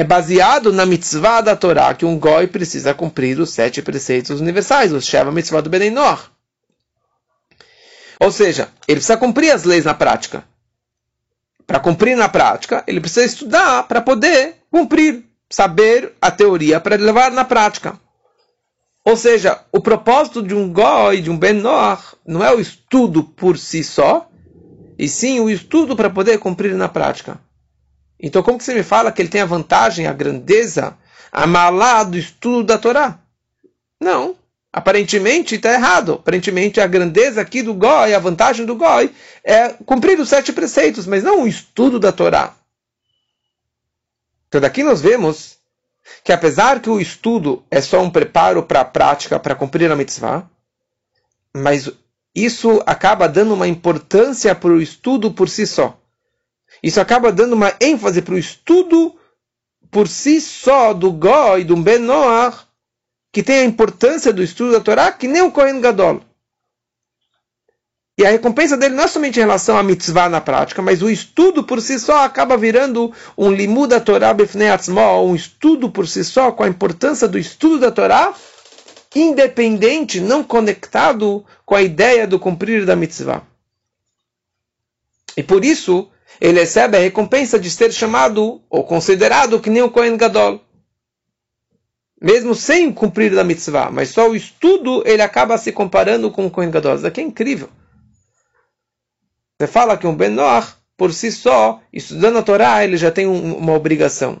é 0.00 0.04
baseado 0.04 0.72
na 0.72 0.86
mitzvah 0.86 1.42
da 1.42 1.54
Torá 1.54 1.92
que 1.92 2.06
um 2.06 2.18
goi 2.18 2.46
precisa 2.46 2.94
cumprir 2.94 3.38
os 3.38 3.50
sete 3.50 3.82
preceitos 3.82 4.40
universais, 4.40 4.94
o 4.94 5.00
Sheva 5.00 5.30
Mitzvah 5.30 5.60
do 5.60 5.68
Benenor. 5.68 6.30
Ou 8.18 8.32
seja, 8.32 8.70
ele 8.88 8.96
precisa 8.96 9.18
cumprir 9.18 9.50
as 9.50 9.64
leis 9.64 9.84
na 9.84 9.92
prática. 9.92 10.42
Para 11.70 11.78
cumprir 11.78 12.16
na 12.16 12.28
prática, 12.28 12.82
ele 12.84 13.00
precisa 13.00 13.24
estudar 13.24 13.84
para 13.84 14.00
poder 14.00 14.56
cumprir, 14.72 15.24
saber 15.48 16.16
a 16.20 16.28
teoria 16.28 16.80
para 16.80 16.96
levar 16.96 17.30
na 17.30 17.44
prática. 17.44 17.96
Ou 19.04 19.16
seja, 19.16 19.60
o 19.70 19.78
propósito 19.78 20.42
de 20.42 20.52
um 20.52 20.72
goi, 20.72 21.20
de 21.20 21.30
um 21.30 21.38
benor, 21.38 22.16
não 22.26 22.42
é 22.44 22.52
o 22.52 22.58
estudo 22.58 23.22
por 23.22 23.56
si 23.56 23.84
só, 23.84 24.28
e 24.98 25.06
sim 25.06 25.38
o 25.38 25.48
estudo 25.48 25.94
para 25.94 26.10
poder 26.10 26.38
cumprir 26.38 26.74
na 26.74 26.88
prática. 26.88 27.40
Então, 28.18 28.42
como 28.42 28.58
que 28.58 28.64
você 28.64 28.74
me 28.74 28.82
fala 28.82 29.12
que 29.12 29.22
ele 29.22 29.28
tem 29.28 29.42
a 29.42 29.46
vantagem, 29.46 30.08
a 30.08 30.12
grandeza, 30.12 30.98
a 31.30 31.46
malá 31.46 32.02
do 32.02 32.18
estudo 32.18 32.64
da 32.64 32.78
Torá? 32.78 33.20
Não. 34.00 34.34
Aparentemente 34.72 35.56
está 35.56 35.72
errado. 35.72 36.14
Aparentemente 36.14 36.80
a 36.80 36.86
grandeza 36.86 37.40
aqui 37.40 37.62
do 37.62 37.74
Goi, 37.74 38.14
a 38.14 38.18
vantagem 38.18 38.64
do 38.64 38.76
Goi, 38.76 39.12
é 39.42 39.70
cumprir 39.84 40.18
os 40.20 40.28
sete 40.28 40.52
preceitos, 40.52 41.06
mas 41.06 41.24
não 41.24 41.42
o 41.42 41.48
estudo 41.48 41.98
da 41.98 42.12
Torá. 42.12 42.54
Então 44.48 44.60
daqui 44.60 44.82
nós 44.82 45.00
vemos 45.00 45.58
que 46.24 46.32
apesar 46.32 46.80
que 46.80 46.90
o 46.90 47.00
estudo 47.00 47.64
é 47.70 47.80
só 47.80 48.00
um 48.02 48.10
preparo 48.10 48.62
para 48.62 48.80
a 48.80 48.84
prática, 48.84 49.38
para 49.38 49.54
cumprir 49.54 49.90
a 49.90 49.96
mitzvah, 49.96 50.48
mas 51.54 51.90
isso 52.34 52.82
acaba 52.86 53.28
dando 53.28 53.54
uma 53.54 53.68
importância 53.68 54.54
para 54.54 54.70
o 54.70 54.80
estudo 54.80 55.32
por 55.32 55.48
si 55.48 55.66
só. 55.66 55.98
Isso 56.82 57.00
acaba 57.00 57.32
dando 57.32 57.54
uma 57.54 57.74
ênfase 57.80 58.22
para 58.22 58.34
o 58.34 58.38
estudo 58.38 59.16
por 59.90 60.06
si 60.08 60.40
só 60.40 60.92
do 60.94 61.12
Goi, 61.12 61.64
do 61.64 61.76
Ben 61.76 61.98
Noach, 61.98 62.66
que 63.32 63.42
tem 63.42 63.60
a 63.60 63.64
importância 63.64 64.32
do 64.32 64.42
estudo 64.42 64.72
da 64.72 64.80
Torá, 64.80 65.12
que 65.12 65.28
nem 65.28 65.42
o 65.42 65.50
Kohen 65.50 65.80
Gadol. 65.80 66.22
E 68.18 68.26
a 68.26 68.30
recompensa 68.30 68.76
dele 68.76 68.94
não 68.94 69.04
é 69.04 69.08
somente 69.08 69.38
em 69.38 69.42
relação 69.42 69.78
à 69.78 69.82
mitzvah 69.82 70.28
na 70.28 70.42
prática, 70.42 70.82
mas 70.82 71.00
o 71.00 71.08
estudo 71.08 71.64
por 71.64 71.80
si 71.80 71.98
só 71.98 72.22
acaba 72.24 72.56
virando 72.56 73.10
um 73.36 73.50
limud 73.50 73.88
da 73.88 74.00
Torá 74.00 74.34
befnei 74.34 74.68
atzmo, 74.68 75.00
um 75.24 75.34
estudo 75.34 75.90
por 75.90 76.06
si 76.06 76.22
só, 76.22 76.52
com 76.52 76.62
a 76.62 76.68
importância 76.68 77.26
do 77.26 77.38
estudo 77.38 77.78
da 77.78 77.90
Torá, 77.90 78.34
independente, 79.14 80.20
não 80.20 80.44
conectado 80.44 81.44
com 81.64 81.74
a 81.74 81.82
ideia 81.82 82.26
do 82.26 82.38
cumprir 82.38 82.84
da 82.84 82.94
mitzvah. 82.94 83.42
E 85.34 85.42
por 85.42 85.64
isso, 85.64 86.10
ele 86.38 86.60
recebe 86.60 86.98
a 86.98 87.00
recompensa 87.00 87.58
de 87.58 87.70
ser 87.70 87.90
chamado 87.90 88.60
ou 88.68 88.84
considerado 88.84 89.60
que 89.60 89.70
nem 89.70 89.82
o 89.82 89.90
Kohen 89.90 90.18
Gadol. 90.18 90.60
Mesmo 92.20 92.54
sem 92.54 92.92
cumprir 92.92 93.34
da 93.34 93.42
mitzvah, 93.42 93.90
mas 93.90 94.10
só 94.10 94.28
o 94.28 94.36
estudo 94.36 95.02
ele 95.06 95.22
acaba 95.22 95.56
se 95.56 95.72
comparando 95.72 96.30
com 96.30 96.46
o 96.46 96.50
Kohen 96.50 96.70
Gadol. 96.70 96.96
Isso 96.96 97.06
aqui 97.06 97.20
é 97.20 97.24
incrível. 97.24 97.70
Você 99.58 99.66
fala 99.66 99.96
que 99.96 100.06
um 100.06 100.14
Ben 100.14 100.28
Noach, 100.28 100.74
por 100.96 101.14
si 101.14 101.32
só, 101.32 101.80
estudando 101.92 102.38
a 102.38 102.42
Torá, 102.42 102.84
ele 102.84 102.98
já 102.98 103.10
tem 103.10 103.26
um, 103.26 103.56
uma 103.56 103.72
obrigação. 103.72 104.40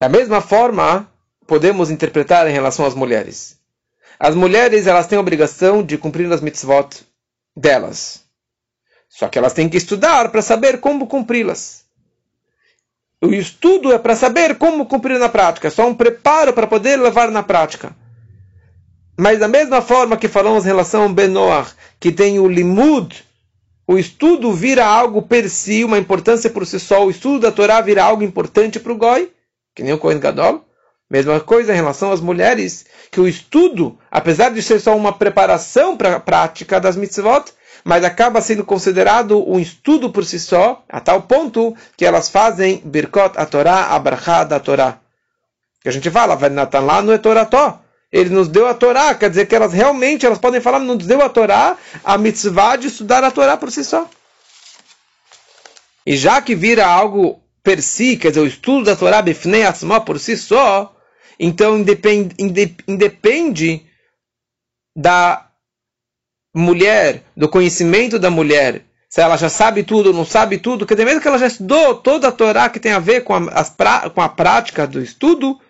Da 0.00 0.08
mesma 0.08 0.40
forma, 0.40 1.10
podemos 1.46 1.90
interpretar 1.90 2.46
em 2.48 2.52
relação 2.52 2.86
às 2.86 2.94
mulheres. 2.94 3.58
As 4.18 4.34
mulheres 4.34 4.86
elas 4.86 5.06
têm 5.06 5.18
a 5.18 5.20
obrigação 5.20 5.82
de 5.82 5.98
cumprir 5.98 6.30
as 6.32 6.40
mitzvot 6.40 7.04
delas. 7.56 8.24
Só 9.08 9.28
que 9.28 9.38
elas 9.38 9.52
têm 9.52 9.68
que 9.68 9.76
estudar 9.76 10.30
para 10.30 10.42
saber 10.42 10.80
como 10.80 11.06
cumpri-las. 11.06 11.83
O 13.24 13.32
estudo 13.32 13.90
é 13.90 13.96
para 13.96 14.14
saber 14.14 14.58
como 14.58 14.84
cumprir 14.84 15.18
na 15.18 15.30
prática, 15.30 15.70
só 15.70 15.88
um 15.88 15.94
preparo 15.94 16.52
para 16.52 16.66
poder 16.66 17.00
levar 17.00 17.30
na 17.30 17.42
prática. 17.42 17.96
Mas 19.16 19.38
da 19.38 19.48
mesma 19.48 19.80
forma 19.80 20.18
que 20.18 20.28
falamos 20.28 20.64
em 20.64 20.68
relação 20.68 21.04
ao 21.04 21.08
Benoach, 21.08 21.72
que 21.98 22.12
tem 22.12 22.38
o 22.38 22.46
limud, 22.46 23.24
o 23.86 23.96
estudo 23.96 24.52
vira 24.52 24.84
algo 24.84 25.22
per 25.22 25.48
si, 25.48 25.84
uma 25.84 25.96
importância 25.96 26.50
por 26.50 26.66
si 26.66 26.78
só, 26.78 27.06
o 27.06 27.10
estudo 27.10 27.40
da 27.40 27.50
Torá 27.50 27.80
vira 27.80 28.04
algo 28.04 28.22
importante 28.22 28.78
para 28.78 28.92
o 28.92 28.96
Goi, 28.96 29.32
que 29.74 29.82
nem 29.82 29.94
o 29.94 29.98
Kohen 29.98 30.20
Gadol. 30.20 30.62
Mesma 31.10 31.40
coisa 31.40 31.72
em 31.72 31.76
relação 31.76 32.12
às 32.12 32.20
mulheres, 32.20 32.84
que 33.10 33.20
o 33.20 33.28
estudo, 33.28 33.98
apesar 34.10 34.50
de 34.50 34.60
ser 34.60 34.80
só 34.80 34.94
uma 34.94 35.14
preparação 35.14 35.96
para 35.96 36.16
a 36.16 36.20
prática 36.20 36.78
das 36.78 36.94
mitzvot, 36.94 37.44
mas 37.84 38.02
acaba 38.02 38.40
sendo 38.40 38.64
considerado 38.64 39.46
um 39.46 39.60
estudo 39.60 40.10
por 40.10 40.24
si 40.24 40.40
só, 40.40 40.82
a 40.88 41.00
tal 41.00 41.22
ponto 41.22 41.76
que 41.96 42.06
elas 42.06 42.30
fazem 42.30 42.80
Birkot 42.82 43.34
a 43.36 43.44
Torá, 43.44 43.94
a 43.94 44.44
da 44.44 44.58
Torá. 44.58 44.98
Que 45.82 45.90
a 45.90 45.92
gente 45.92 46.10
fala, 46.10 46.34
Natan 46.48 46.80
lá 46.80 47.02
no 47.02 47.12
é 47.12 47.18
Torató. 47.18 47.80
Ele 48.10 48.30
nos 48.30 48.48
deu 48.48 48.66
a 48.66 48.72
Torá, 48.72 49.14
quer 49.14 49.28
dizer 49.28 49.46
que 49.46 49.54
elas 49.54 49.74
realmente, 49.74 50.24
elas 50.24 50.38
podem 50.38 50.60
falar, 50.60 50.78
nos 50.78 51.04
deu 51.04 51.20
a 51.20 51.28
Torá, 51.28 51.76
a 52.02 52.16
mitzvah 52.16 52.76
de 52.76 52.86
estudar 52.86 53.22
a 53.22 53.30
Torá 53.30 53.56
por 53.56 53.70
si 53.70 53.84
só. 53.84 54.08
E 56.06 56.16
já 56.16 56.40
que 56.40 56.54
vira 56.54 56.86
algo 56.86 57.42
per 57.62 57.82
si, 57.82 58.16
quer 58.16 58.28
dizer, 58.28 58.40
o 58.40 58.46
estudo 58.46 58.84
da 58.86 58.96
Torá 58.96 59.20
bifnei 59.20 59.64
atzma 59.64 60.00
por 60.00 60.18
si 60.18 60.36
só, 60.36 60.94
então 61.38 61.76
independe, 61.76 62.34
independe 62.86 63.84
da 64.96 65.43
mulher, 66.54 67.24
do 67.36 67.48
conhecimento 67.48 68.18
da 68.18 68.30
mulher, 68.30 68.82
se 69.08 69.20
ela 69.20 69.36
já 69.36 69.48
sabe 69.48 69.82
tudo 69.82 70.08
ou 70.08 70.12
não 70.12 70.24
sabe 70.24 70.58
tudo, 70.58 70.86
dizer, 70.86 71.04
mesmo 71.04 71.20
que 71.20 71.28
ela 71.28 71.38
já 71.38 71.46
estudou 71.46 71.96
toda 71.96 72.28
a 72.28 72.32
Torá 72.32 72.68
que 72.68 72.80
tem 72.80 72.92
a 72.92 72.98
ver 72.98 73.22
com 73.22 73.34
a, 73.34 73.38
as, 73.52 73.74
com 74.14 74.20
a 74.20 74.28
prática 74.28 74.86
do 74.86 75.00
estudo, 75.00 75.60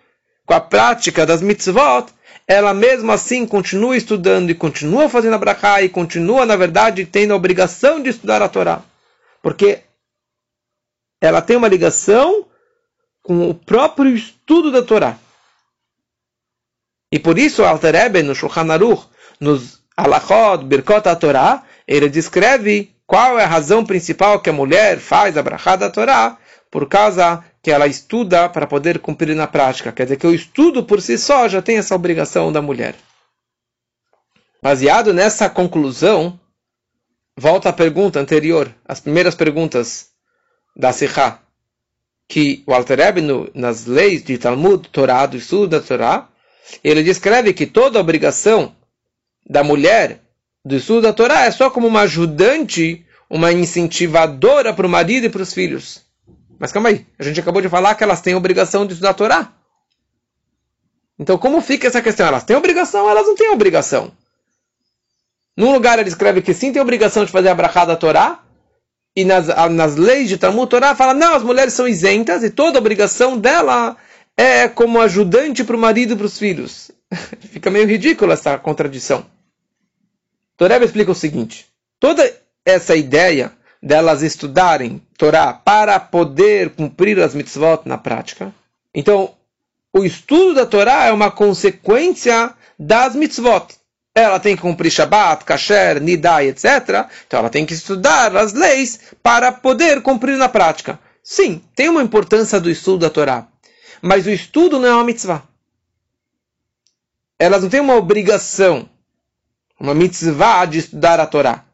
com 0.45 0.53
a 0.53 0.59
prática 0.59 1.25
das 1.25 1.41
mitzvot, 1.41 2.07
ela 2.47 2.73
mesmo 2.73 3.11
assim 3.11 3.45
continua 3.45 3.97
estudando 3.97 4.51
e 4.51 4.55
continua 4.55 5.09
fazendo 5.09 5.33
a 5.33 5.39
brachá 5.39 5.81
e 5.81 5.89
continua, 5.89 6.45
na 6.45 6.55
verdade, 6.55 7.05
tendo 7.05 7.33
a 7.33 7.35
obrigação 7.35 8.01
de 8.01 8.09
estudar 8.09 8.41
a 8.41 8.49
Torá. 8.49 8.83
Porque 9.41 9.81
ela 11.19 11.41
tem 11.41 11.57
uma 11.57 11.67
ligação 11.67 12.45
com 13.23 13.49
o 13.49 13.55
próprio 13.55 14.15
estudo 14.15 14.71
da 14.71 14.83
Torá. 14.83 15.17
E 17.11 17.19
por 17.19 17.39
isso, 17.39 17.63
Alter 17.63 17.95
Ebe, 17.95 18.21
no 18.21 18.35
Shulchan 18.35 18.71
Aruch, 18.71 19.07
nos 19.39 19.84
Alachot, 19.95 20.65
Birkot 20.65 21.03
Torá, 21.19 21.63
ele 21.87 22.09
descreve 22.09 22.95
qual 23.07 23.39
é 23.39 23.43
a 23.43 23.47
razão 23.47 23.85
principal 23.85 24.39
que 24.39 24.49
a 24.49 24.53
mulher 24.53 24.97
faz 24.99 25.37
a 25.37 25.43
brachá 25.43 25.75
da 25.75 25.89
Torá, 25.89 26.37
por 26.69 26.87
causa 26.89 27.43
que 27.61 27.71
ela 27.71 27.87
estuda 27.87 28.49
para 28.49 28.67
poder 28.67 28.99
cumprir 28.99 29.35
na 29.35 29.47
prática. 29.47 29.91
Quer 29.91 30.03
dizer 30.03 30.17
que 30.17 30.27
o 30.27 30.33
estudo 30.33 30.83
por 30.83 31.01
si 31.01 31.17
só 31.17 31.47
já 31.47 31.61
tem 31.61 31.77
essa 31.77 31.95
obrigação 31.95 32.51
da 32.51 32.61
mulher. 32.61 32.95
Baseado 34.61 35.13
nessa 35.13 35.49
conclusão, 35.49 36.39
volta 37.37 37.69
à 37.69 37.73
pergunta 37.73 38.19
anterior, 38.19 38.73
as 38.85 38.99
primeiras 38.99 39.35
perguntas 39.35 40.07
da 40.75 40.91
Sikha, 40.91 41.39
que 42.27 42.63
o 42.65 42.73
Alter 42.73 42.99
Rebbe, 42.99 43.21
nas 43.53 43.85
leis 43.85 44.23
de 44.23 44.37
Talmud, 44.37 44.89
Torá, 44.89 45.25
do 45.25 45.37
estudo 45.37 45.67
da 45.67 45.79
Torá, 45.79 46.27
ele 46.83 47.03
descreve 47.03 47.53
que 47.53 47.67
toda 47.67 47.99
obrigação 47.99 48.75
da 49.47 49.63
mulher 49.63 50.21
do 50.63 50.75
estudo 50.75 51.01
da 51.01 51.13
Torá 51.13 51.41
é 51.45 51.51
só 51.51 51.69
como 51.69 51.87
uma 51.87 52.01
ajudante, 52.01 53.05
uma 53.29 53.51
incentivadora 53.51 54.73
para 54.73 54.87
o 54.87 54.89
marido 54.89 55.25
e 55.25 55.29
para 55.29 55.43
os 55.43 55.53
filhos. 55.53 56.03
Mas 56.57 56.71
calma 56.71 56.89
aí, 56.89 57.05
a 57.19 57.23
gente 57.23 57.39
acabou 57.39 57.61
de 57.61 57.69
falar 57.69 57.95
que 57.95 58.03
elas 58.03 58.21
têm 58.21 58.35
obrigação 58.35 58.85
de 58.85 58.93
estudar 58.93 59.11
a 59.11 59.13
Torá. 59.13 59.53
Então 61.19 61.37
como 61.37 61.61
fica 61.61 61.87
essa 61.87 62.01
questão? 62.01 62.25
Elas 62.27 62.43
têm 62.43 62.55
obrigação, 62.55 63.09
elas 63.09 63.27
não 63.27 63.35
têm 63.35 63.51
obrigação. 63.51 64.11
Num 65.55 65.71
lugar 65.71 65.99
ele 65.99 66.09
escreve 66.09 66.41
que 66.41 66.53
sim 66.53 66.73
tem 66.73 66.81
obrigação 66.81 67.23
de 67.23 67.31
fazer 67.31 67.49
a 67.49 67.55
brachá 67.55 67.85
da 67.85 67.95
Torá, 67.95 68.41
e 69.15 69.23
nas, 69.23 69.47
nas 69.71 69.95
leis 69.95 70.27
de 70.27 70.37
Talmud 70.37 70.69
Torá 70.69 70.93
fala, 70.93 71.13
não, 71.13 71.35
as 71.35 71.43
mulheres 71.43 71.73
são 71.73 71.87
isentas 71.87 72.43
e 72.43 72.49
toda 72.49 72.79
obrigação 72.79 73.37
dela 73.37 73.95
é 74.35 74.67
como 74.67 74.99
ajudante 74.99 75.63
para 75.63 75.75
o 75.75 75.79
marido 75.79 76.13
e 76.13 76.17
para 76.17 76.25
os 76.25 76.37
filhos. 76.37 76.91
Fica 77.51 77.69
meio 77.69 77.87
ridícula 77.87 78.33
essa 78.33 78.57
contradição. 78.57 79.25
Toreb 80.57 80.83
explica 80.83 81.11
o 81.11 81.15
seguinte: 81.15 81.67
toda 81.99 82.31
essa 82.65 82.95
ideia 82.95 83.51
delas 83.81 84.23
estudarem 84.23 85.01
Torá 85.17 85.53
para 85.53 85.99
poder 85.99 86.71
cumprir 86.71 87.19
as 87.19 87.35
mitzvot 87.35 87.81
na 87.85 87.97
prática. 87.97 88.53
Então, 88.93 89.35
o 89.93 90.03
estudo 90.03 90.55
da 90.55 90.65
Torá 90.65 91.05
é 91.05 91.11
uma 91.11 91.29
consequência 91.31 92.53
das 92.77 93.15
mitzvot. 93.15 93.67
Ela 94.13 94.39
tem 94.39 94.55
que 94.55 94.61
cumprir 94.61 94.89
Shabbat, 94.89 95.43
Kasher, 95.43 96.01
Nidai, 96.01 96.47
etc. 96.47 97.05
Então 97.27 97.39
ela 97.39 97.49
tem 97.49 97.65
que 97.65 97.73
estudar 97.73 98.35
as 98.35 98.53
leis 98.53 98.99
para 99.21 99.51
poder 99.51 100.01
cumprir 100.01 100.37
na 100.37 100.47
prática. 100.47 100.97
Sim, 101.21 101.61
tem 101.75 101.89
uma 101.89 102.01
importância 102.01 102.59
do 102.59 102.69
estudo 102.69 102.99
da 102.99 103.09
Torá. 103.09 103.47
Mas 104.01 104.25
o 104.25 104.29
estudo 104.29 104.79
não 104.79 104.87
é 104.87 104.93
uma 104.93 105.03
mitzvah. 105.03 105.43
Elas 107.37 107.63
não 107.63 107.69
têm 107.69 107.81
uma 107.81 107.95
obrigação, 107.95 108.89
uma 109.79 109.93
mitzvah 109.93 110.65
de 110.65 110.79
estudar 110.79 111.19
a 111.19 111.27
Torá. 111.27 111.65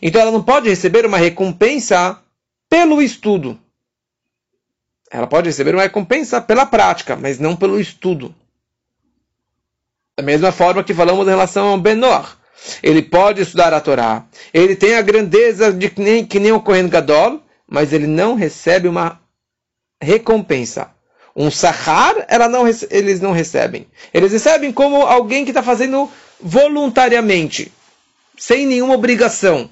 Então 0.00 0.20
ela 0.20 0.30
não 0.30 0.42
pode 0.42 0.68
receber 0.68 1.06
uma 1.06 1.18
recompensa 1.18 2.20
pelo 2.68 3.02
estudo. 3.02 3.58
Ela 5.10 5.26
pode 5.26 5.48
receber 5.48 5.74
uma 5.74 5.82
recompensa 5.82 6.40
pela 6.40 6.64
prática, 6.64 7.16
mas 7.16 7.38
não 7.38 7.54
pelo 7.54 7.78
estudo. 7.78 8.34
Da 10.16 10.22
mesma 10.22 10.50
forma 10.50 10.82
que 10.82 10.94
falamos 10.94 11.26
em 11.26 11.30
relação 11.30 11.68
ao 11.68 11.78
Benor. 11.78 12.36
Ele 12.82 13.02
pode 13.02 13.42
estudar 13.42 13.74
a 13.74 13.80
Torá. 13.80 14.24
Ele 14.54 14.76
tem 14.76 14.94
a 14.94 15.02
grandeza 15.02 15.72
de 15.72 15.90
que 15.90 16.00
nem, 16.00 16.24
que 16.24 16.38
nem 16.38 16.52
o 16.52 16.60
Kohen 16.60 16.88
Gadol, 16.88 17.42
mas 17.66 17.92
ele 17.92 18.06
não 18.06 18.34
recebe 18.34 18.88
uma 18.88 19.20
recompensa. 20.00 20.90
Um 21.34 21.50
sahar, 21.50 22.26
não, 22.50 22.64
eles 22.90 23.20
não 23.20 23.32
recebem. 23.32 23.86
Eles 24.12 24.32
recebem 24.32 24.72
como 24.72 25.02
alguém 25.02 25.44
que 25.44 25.50
está 25.50 25.62
fazendo 25.62 26.10
voluntariamente, 26.40 27.72
sem 28.36 28.66
nenhuma 28.66 28.94
obrigação. 28.94 29.70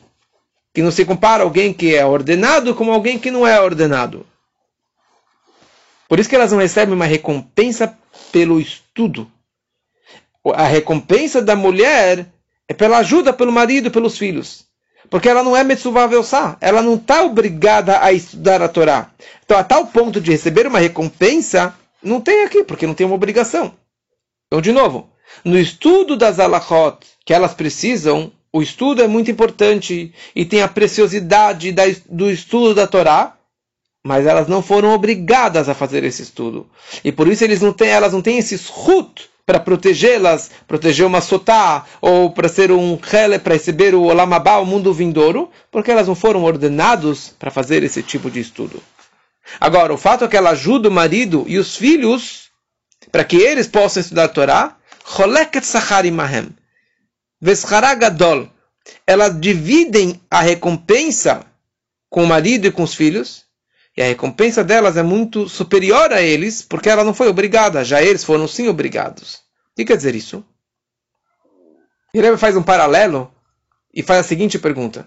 Que 0.72 0.82
não 0.82 0.90
se 0.90 1.04
compara 1.04 1.42
alguém 1.42 1.72
que 1.72 1.94
é 1.94 2.06
ordenado 2.06 2.74
como 2.74 2.92
alguém 2.92 3.18
que 3.18 3.30
não 3.30 3.46
é 3.46 3.60
ordenado. 3.60 4.24
Por 6.08 6.18
isso 6.18 6.28
que 6.28 6.36
elas 6.36 6.52
não 6.52 6.58
recebem 6.58 6.94
uma 6.94 7.04
recompensa 7.04 7.98
pelo 8.32 8.60
estudo 8.60 9.30
a 10.54 10.66
recompensa 10.66 11.42
da 11.42 11.54
mulher 11.54 12.26
é 12.66 12.72
pela 12.72 12.98
ajuda 12.98 13.32
pelo 13.32 13.52
marido 13.52 13.90
pelos 13.90 14.16
filhos. 14.16 14.66
Porque 15.10 15.28
ela 15.28 15.42
não 15.42 15.56
é 15.56 15.64
Metsuvá 15.64 16.06
Velsá. 16.06 16.56
Ela 16.60 16.80
não 16.80 16.94
está 16.94 17.24
obrigada 17.24 18.00
a 18.00 18.12
estudar 18.12 18.62
a 18.62 18.68
Torá. 18.68 19.10
Então, 19.44 19.58
a 19.58 19.64
tal 19.64 19.86
ponto 19.88 20.20
de 20.20 20.30
receber 20.30 20.68
uma 20.68 20.78
recompensa, 20.78 21.74
não 22.00 22.20
tem 22.20 22.44
aqui, 22.44 22.62
porque 22.62 22.86
não 22.86 22.94
tem 22.94 23.04
uma 23.04 23.16
obrigação. 23.16 23.74
Então, 24.46 24.60
de 24.60 24.70
novo, 24.70 25.10
no 25.44 25.58
estudo 25.58 26.16
das 26.16 26.38
alachot 26.38 26.98
que 27.26 27.34
elas 27.34 27.52
precisam, 27.52 28.32
o 28.52 28.62
estudo 28.62 29.02
é 29.02 29.08
muito 29.08 29.30
importante 29.30 30.14
e 30.34 30.44
tem 30.44 30.62
a 30.62 30.68
preciosidade 30.68 31.74
do 32.08 32.30
estudo 32.30 32.74
da 32.74 32.86
Torá, 32.86 33.36
mas 34.04 34.26
elas 34.26 34.48
não 34.48 34.62
foram 34.62 34.94
obrigadas 34.94 35.68
a 35.68 35.74
fazer 35.74 36.04
esse 36.04 36.22
estudo. 36.22 36.68
E 37.04 37.12
por 37.12 37.28
isso 37.28 37.44
eles 37.44 37.60
não 37.60 37.72
têm, 37.72 37.88
elas 37.88 38.12
não 38.12 38.22
têm 38.22 38.38
esse 38.38 38.56
shut 38.56 39.29
para 39.50 39.58
protegê-las, 39.58 40.48
proteger 40.68 41.04
uma 41.04 41.20
sotá, 41.20 41.84
ou 42.00 42.30
para 42.30 42.48
ser 42.48 42.70
um 42.70 42.96
hele, 43.12 43.36
para 43.36 43.54
receber 43.54 43.96
o 43.96 44.04
olamabá, 44.04 44.58
o 44.58 44.64
mundo 44.64 44.94
vindouro, 44.94 45.50
porque 45.72 45.90
elas 45.90 46.06
não 46.06 46.14
foram 46.14 46.44
ordenados 46.44 47.34
para 47.36 47.50
fazer 47.50 47.82
esse 47.82 48.00
tipo 48.00 48.30
de 48.30 48.38
estudo. 48.38 48.80
Agora, 49.60 49.92
o 49.92 49.96
fato 49.96 50.24
é 50.24 50.28
que 50.28 50.36
ela 50.36 50.50
ajuda 50.50 50.88
o 50.88 50.92
marido 50.92 51.44
e 51.48 51.58
os 51.58 51.76
filhos 51.76 52.48
para 53.10 53.24
que 53.24 53.38
eles 53.38 53.66
possam 53.66 54.00
estudar 54.00 54.24
a 54.26 54.28
Torá, 54.28 54.76
choleket 55.04 55.66
sacharimahem, 55.66 56.50
gadol, 57.98 58.48
elas 59.04 59.40
dividem 59.40 60.20
a 60.30 60.42
recompensa 60.42 61.44
com 62.08 62.22
o 62.22 62.28
marido 62.28 62.68
e 62.68 62.70
com 62.70 62.84
os 62.84 62.94
filhos, 62.94 63.46
e 64.00 64.02
a 64.02 64.06
recompensa 64.06 64.64
delas 64.64 64.96
é 64.96 65.02
muito 65.02 65.46
superior 65.46 66.10
a 66.10 66.22
eles, 66.22 66.62
porque 66.62 66.88
ela 66.88 67.04
não 67.04 67.12
foi 67.12 67.28
obrigada, 67.28 67.84
já 67.84 68.02
eles 68.02 68.24
foram 68.24 68.48
sim 68.48 68.66
obrigados. 68.66 69.34
O 69.34 69.76
que 69.76 69.84
quer 69.84 69.96
dizer 69.98 70.14
isso? 70.14 70.42
Ele 72.14 72.34
faz 72.38 72.56
um 72.56 72.62
paralelo 72.62 73.30
e 73.92 74.02
faz 74.02 74.20
a 74.20 74.22
seguinte 74.22 74.58
pergunta: 74.58 75.06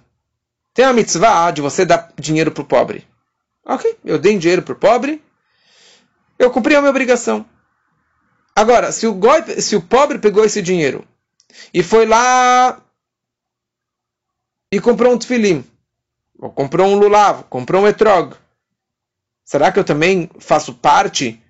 Tem 0.75 0.85
a 0.85 0.93
mitzvah 0.93 1.49
de 1.49 1.59
você 1.59 1.83
dar 1.87 2.13
dinheiro 2.19 2.51
para 2.51 2.61
o 2.61 2.65
pobre. 2.65 3.07
Ok, 3.65 3.97
eu 4.05 4.19
dei 4.19 4.37
dinheiro 4.37 4.61
para 4.61 4.73
o 4.73 4.79
pobre, 4.79 5.23
eu 6.37 6.51
cumpri 6.51 6.75
a 6.75 6.79
minha 6.79 6.91
obrigação. 6.91 7.43
Agora, 8.55 8.91
se 8.91 9.07
o, 9.07 9.13
goi, 9.15 9.41
se 9.59 9.75
o 9.75 9.81
pobre 9.81 10.19
pegou 10.19 10.45
esse 10.45 10.61
dinheiro 10.61 11.03
e 11.73 11.81
foi 11.81 12.05
lá 12.05 12.79
e 14.71 14.79
comprou 14.79 15.15
um 15.15 15.17
tefilim, 15.17 15.65
ou 16.37 16.51
comprou 16.51 16.85
um 16.85 16.95
lulav, 16.95 17.45
comprou 17.49 17.81
um 17.81 17.87
etrog, 17.87 18.35
Será 19.45 19.71
que 19.71 19.79
eu 19.79 19.83
também 19.83 20.29
faço 20.39 20.73
parte 20.73 21.41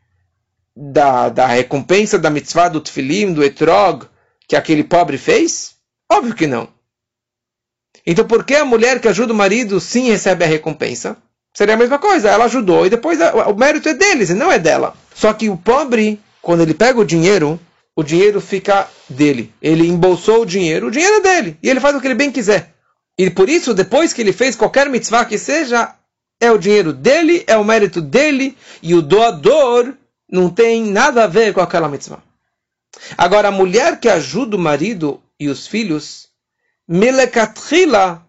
da, 0.75 1.29
da 1.29 1.45
recompensa 1.45 2.17
da 2.17 2.29
mitzvah 2.29 2.69
do 2.69 2.81
tefilim, 2.81 3.33
do 3.33 3.43
etrog, 3.43 4.05
que 4.47 4.55
aquele 4.55 4.83
pobre 4.83 5.17
fez? 5.17 5.75
Óbvio 6.11 6.35
que 6.35 6.47
não. 6.47 6.67
Então 8.05 8.25
por 8.25 8.43
que 8.43 8.55
a 8.55 8.65
mulher 8.65 8.99
que 8.99 9.07
ajuda 9.07 9.33
o 9.33 9.35
marido 9.35 9.79
sim 9.79 10.09
recebe 10.09 10.43
a 10.43 10.47
recompensa? 10.47 11.17
Seria 11.53 11.75
a 11.75 11.77
mesma 11.77 11.99
coisa, 11.99 12.29
ela 12.29 12.45
ajudou 12.45 12.85
e 12.85 12.89
depois 12.89 13.19
o 13.19 13.53
mérito 13.53 13.87
é 13.87 13.93
deles 13.93 14.31
e 14.31 14.33
não 14.33 14.51
é 14.51 14.57
dela. 14.57 14.95
Só 15.13 15.31
que 15.33 15.49
o 15.49 15.55
pobre, 15.55 16.19
quando 16.41 16.61
ele 16.61 16.73
pega 16.73 16.99
o 16.99 17.05
dinheiro, 17.05 17.59
o 17.95 18.03
dinheiro 18.03 18.41
fica 18.41 18.89
dele. 19.07 19.53
Ele 19.61 19.87
embolsou 19.87 20.41
o 20.41 20.45
dinheiro, 20.45 20.87
o 20.87 20.91
dinheiro 20.91 21.17
é 21.17 21.21
dele. 21.21 21.57
E 21.61 21.69
ele 21.69 21.79
faz 21.79 21.95
o 21.95 22.01
que 22.01 22.07
ele 22.07 22.15
bem 22.15 22.31
quiser. 22.31 22.73
E 23.17 23.29
por 23.29 23.47
isso, 23.47 23.75
depois 23.75 24.11
que 24.11 24.21
ele 24.21 24.33
fez 24.33 24.55
qualquer 24.55 24.89
mitzvah 24.89 25.25
que 25.25 25.37
seja, 25.37 25.93
é 26.43 26.51
o 26.51 26.57
dinheiro 26.57 26.91
dele, 26.91 27.43
é 27.47 27.57
o 27.57 27.63
mérito 27.63 28.01
dele, 28.01 28.57
e 28.81 28.93
o 28.93 29.01
doador 29.01 29.93
não 30.29 30.49
tem 30.49 30.83
nada 30.83 31.23
a 31.23 31.27
ver 31.27 31.53
com 31.53 31.61
aquela 31.61 31.87
mitzvah. 31.87 32.21
Agora, 33.17 33.47
a 33.47 33.51
mulher 33.51 33.99
que 33.99 34.09
ajuda 34.09 34.57
o 34.57 34.59
marido 34.59 35.23
e 35.39 35.47
os 35.47 35.65
filhos, 35.65 36.27
melekatrila, 36.85 38.27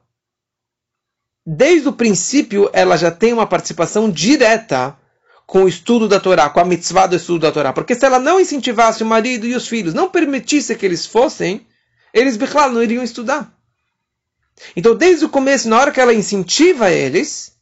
desde 1.45 1.89
o 1.89 1.93
princípio, 1.93 2.71
ela 2.73 2.97
já 2.97 3.11
tem 3.11 3.33
uma 3.33 3.47
participação 3.47 4.09
direta 4.09 4.97
com 5.45 5.65
o 5.65 5.69
estudo 5.69 6.09
da 6.09 6.21
Torá, 6.21 6.49
com 6.49 6.61
a 6.61 6.65
mitzvah 6.65 7.09
do 7.09 7.17
estudo 7.17 7.41
da 7.41 7.53
Torá. 7.53 7.73
Porque 7.73 7.97
se 7.97 8.07
ela 8.07 8.21
não 8.21 8.41
incentivasse 8.41 9.03
o 9.03 9.07
marido 9.07 9.45
e 9.45 9.55
os 9.57 9.67
filhos, 9.67 9.93
não 9.93 10.09
permitisse 10.09 10.75
que 10.77 10.87
eles 10.87 11.05
fossem, 11.05 11.67
eles, 12.13 12.37
claro, 12.37 12.73
não 12.73 12.83
iriam 12.83 13.03
estudar. 13.03 13.53
Então, 14.77 14.95
desde 14.95 15.25
o 15.25 15.29
começo, 15.29 15.69
na 15.69 15.81
hora 15.81 15.91
que 15.91 16.01
ela 16.01 16.15
incentiva 16.15 16.91
eles 16.91 17.54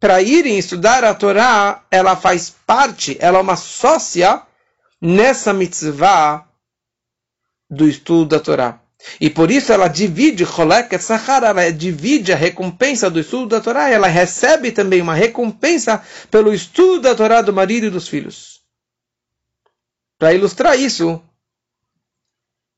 para 0.00 0.22
irem 0.22 0.58
estudar 0.58 1.04
a 1.04 1.14
Torá, 1.14 1.84
ela 1.90 2.16
faz 2.16 2.50
parte, 2.50 3.16
ela 3.20 3.38
é 3.38 3.42
uma 3.42 3.56
sócia 3.56 4.42
nessa 5.00 5.52
mitzvah 5.52 6.46
do 7.68 7.88
estudo 7.88 8.36
da 8.36 8.40
Torá. 8.40 8.80
E 9.20 9.30
por 9.30 9.50
isso 9.50 9.72
ela 9.72 9.88
divide, 9.88 10.44
ela 10.44 11.70
divide 11.70 12.32
a 12.32 12.36
recompensa 12.36 13.08
do 13.08 13.20
estudo 13.20 13.46
da 13.48 13.60
Torá, 13.60 13.88
ela 13.88 14.08
recebe 14.08 14.72
também 14.72 15.00
uma 15.00 15.14
recompensa 15.14 16.02
pelo 16.30 16.52
estudo 16.52 17.02
da 17.02 17.14
Torá 17.14 17.42
do 17.42 17.52
marido 17.52 17.86
e 17.86 17.90
dos 17.90 18.08
filhos. 18.08 18.60
Para 20.18 20.34
ilustrar 20.34 20.78
isso, 20.78 21.22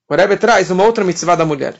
o 0.09 0.15
Rebbe 0.15 0.37
traz 0.37 0.71
uma 0.71 0.85
outra 0.85 1.05
mitzvah 1.05 1.37
da 1.37 1.47
mulher. 1.47 1.77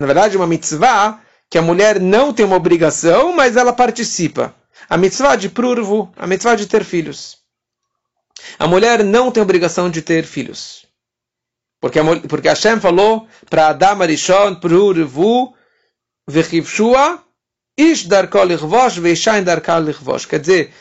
Na 0.00 0.06
verdade, 0.06 0.36
uma 0.36 0.46
mitzvah 0.46 1.20
que 1.50 1.58
a 1.58 1.62
mulher 1.62 2.00
não 2.00 2.32
tem 2.32 2.44
uma 2.44 2.56
obrigação, 2.56 3.32
mas 3.32 3.56
ela 3.56 3.72
participa. 3.72 4.54
A 4.88 4.96
mitzvah 4.96 5.36
de 5.36 5.48
prurvo, 5.48 6.12
a 6.16 6.26
mitzvah 6.26 6.54
de 6.54 6.66
ter 6.66 6.84
filhos. 6.84 7.38
A 8.58 8.66
mulher 8.66 9.02
não 9.02 9.30
tem 9.30 9.42
obrigação 9.42 9.90
de 9.90 10.02
ter 10.02 10.24
filhos. 10.24 10.86
Porque, 11.80 11.98
porque 12.28 12.48
Hashem 12.48 12.80
falou 12.80 13.28
para 13.48 13.68
Adam 13.68 14.02
Arishon, 14.02 14.56
Prurvu, 14.56 15.54
Vechivshua, 16.26 17.24
Ish 17.78 18.06
darkol 18.06 18.46
lichvosh, 18.46 18.98
Veishain 18.98 19.44
darkol 19.44 19.84
lichvosh. 19.84 20.26
Quer 20.26 20.40
dizer, 20.40 20.74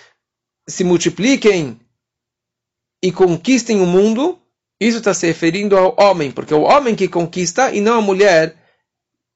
se 0.67 0.83
multipliquem 0.83 1.79
e 3.03 3.11
conquistem 3.11 3.79
o 3.79 3.85
mundo, 3.85 4.41
isso 4.79 4.97
está 4.97 5.13
se 5.13 5.27
referindo 5.27 5.77
ao 5.77 5.95
homem, 5.99 6.31
porque 6.31 6.53
é 6.53 6.57
o 6.57 6.63
homem 6.63 6.95
que 6.95 7.07
conquista 7.07 7.71
e 7.71 7.79
não 7.79 7.99
a 7.99 8.01
mulher 8.01 8.55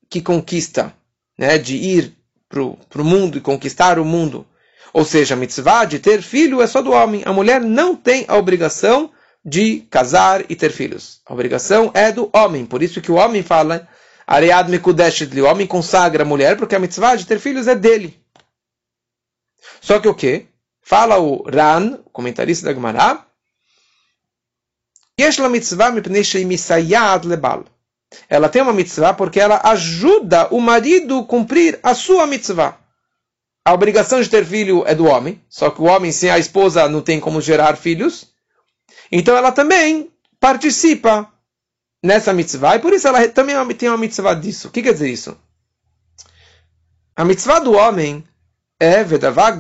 que 0.10 0.22
conquista, 0.22 0.94
né, 1.38 1.58
de 1.58 1.76
ir 1.76 2.16
para 2.48 2.62
o 2.62 3.06
mundo 3.06 3.38
e 3.38 3.42
conquistar 3.42 4.00
o 4.00 4.06
mundo. 4.06 4.46
Ou 4.94 5.06
seja, 5.06 5.36
a 5.36 5.38
mitzvah 5.38 5.86
de 5.86 6.00
ter 6.00 6.22
filho 6.22 6.62
é 6.62 6.68
só 6.68 6.82
do 6.82 6.92
homem. 6.92 7.24
A 7.26 7.32
mulher 7.32 7.62
não 7.62 7.96
tem 7.96 8.26
a 8.28 8.36
obrigação 8.36 9.12
de 9.44 9.82
casar 9.90 10.44
e 10.50 10.56
ter 10.56 10.72
filhos. 10.72 11.22
A 11.26 11.34
obrigação 11.34 11.92
é 11.94 12.12
do 12.12 12.30
homem. 12.34 12.66
Por 12.66 12.84
isso 12.84 13.02
que 13.02 13.12
o 13.12 13.16
homem 13.16 13.42
fala, 13.42 13.88
Aread 14.28 14.70
Mekudeshet, 14.70 15.40
o 15.40 15.46
homem 15.46 15.66
consagra 15.66 16.24
a 16.24 16.26
mulher, 16.26 16.58
porque 16.58 16.76
a 16.76 16.80
mitzvah 16.80 17.16
de 17.16 17.26
ter 17.26 17.40
filhos 17.40 17.68
é 17.68 17.76
dele. 17.76 18.22
Só 19.80 20.00
que 20.00 20.08
o 20.08 20.14
que? 20.14 20.48
Fala 20.82 21.20
o 21.20 21.44
Ran, 21.50 22.00
comentarista 22.12 22.66
da 22.66 22.74
Gemara, 22.74 23.26
ela 28.30 28.50
tem 28.50 28.62
uma 28.62 28.74
mitzvah 28.74 29.14
porque 29.14 29.40
ela 29.40 29.62
ajuda 29.64 30.48
o 30.52 30.60
marido 30.60 31.20
a 31.20 31.26
cumprir 31.26 31.80
a 31.82 31.94
sua 31.94 32.28
mitzvah. 32.28 32.78
A 33.64 33.74
obrigação 33.74 34.22
de 34.22 34.30
ter 34.30 34.46
filho 34.46 34.84
é 34.88 34.96
do 34.96 35.06
homem, 35.06 35.42
só 35.48 35.70
que 35.70 35.82
o 35.82 35.86
homem 35.86 36.12
sem 36.12 36.30
a 36.30 36.40
esposa 36.40 36.90
não 36.90 37.02
tem 37.02 37.20
como 37.20 37.40
gerar 37.40 37.76
filhos. 37.76 38.28
Então 39.12 39.36
ela 39.36 39.52
também 39.52 40.12
participa 40.40 41.32
nessa 42.04 42.34
mitzvah, 42.34 42.76
e 42.76 42.80
por 42.80 42.92
isso 42.94 43.08
ela 43.08 43.28
também 43.28 43.56
tem 43.76 43.90
uma 43.90 43.98
mitzvah 43.98 44.34
disso. 44.34 44.68
O 44.68 44.72
que 44.72 44.82
quer 44.82 44.94
dizer 44.94 45.10
isso? 45.10 45.38
A 47.16 47.24
mitzvah 47.24 47.60
do 47.60 47.74
homem 47.74 48.24
é 48.80 49.04
vedavag 49.04 49.60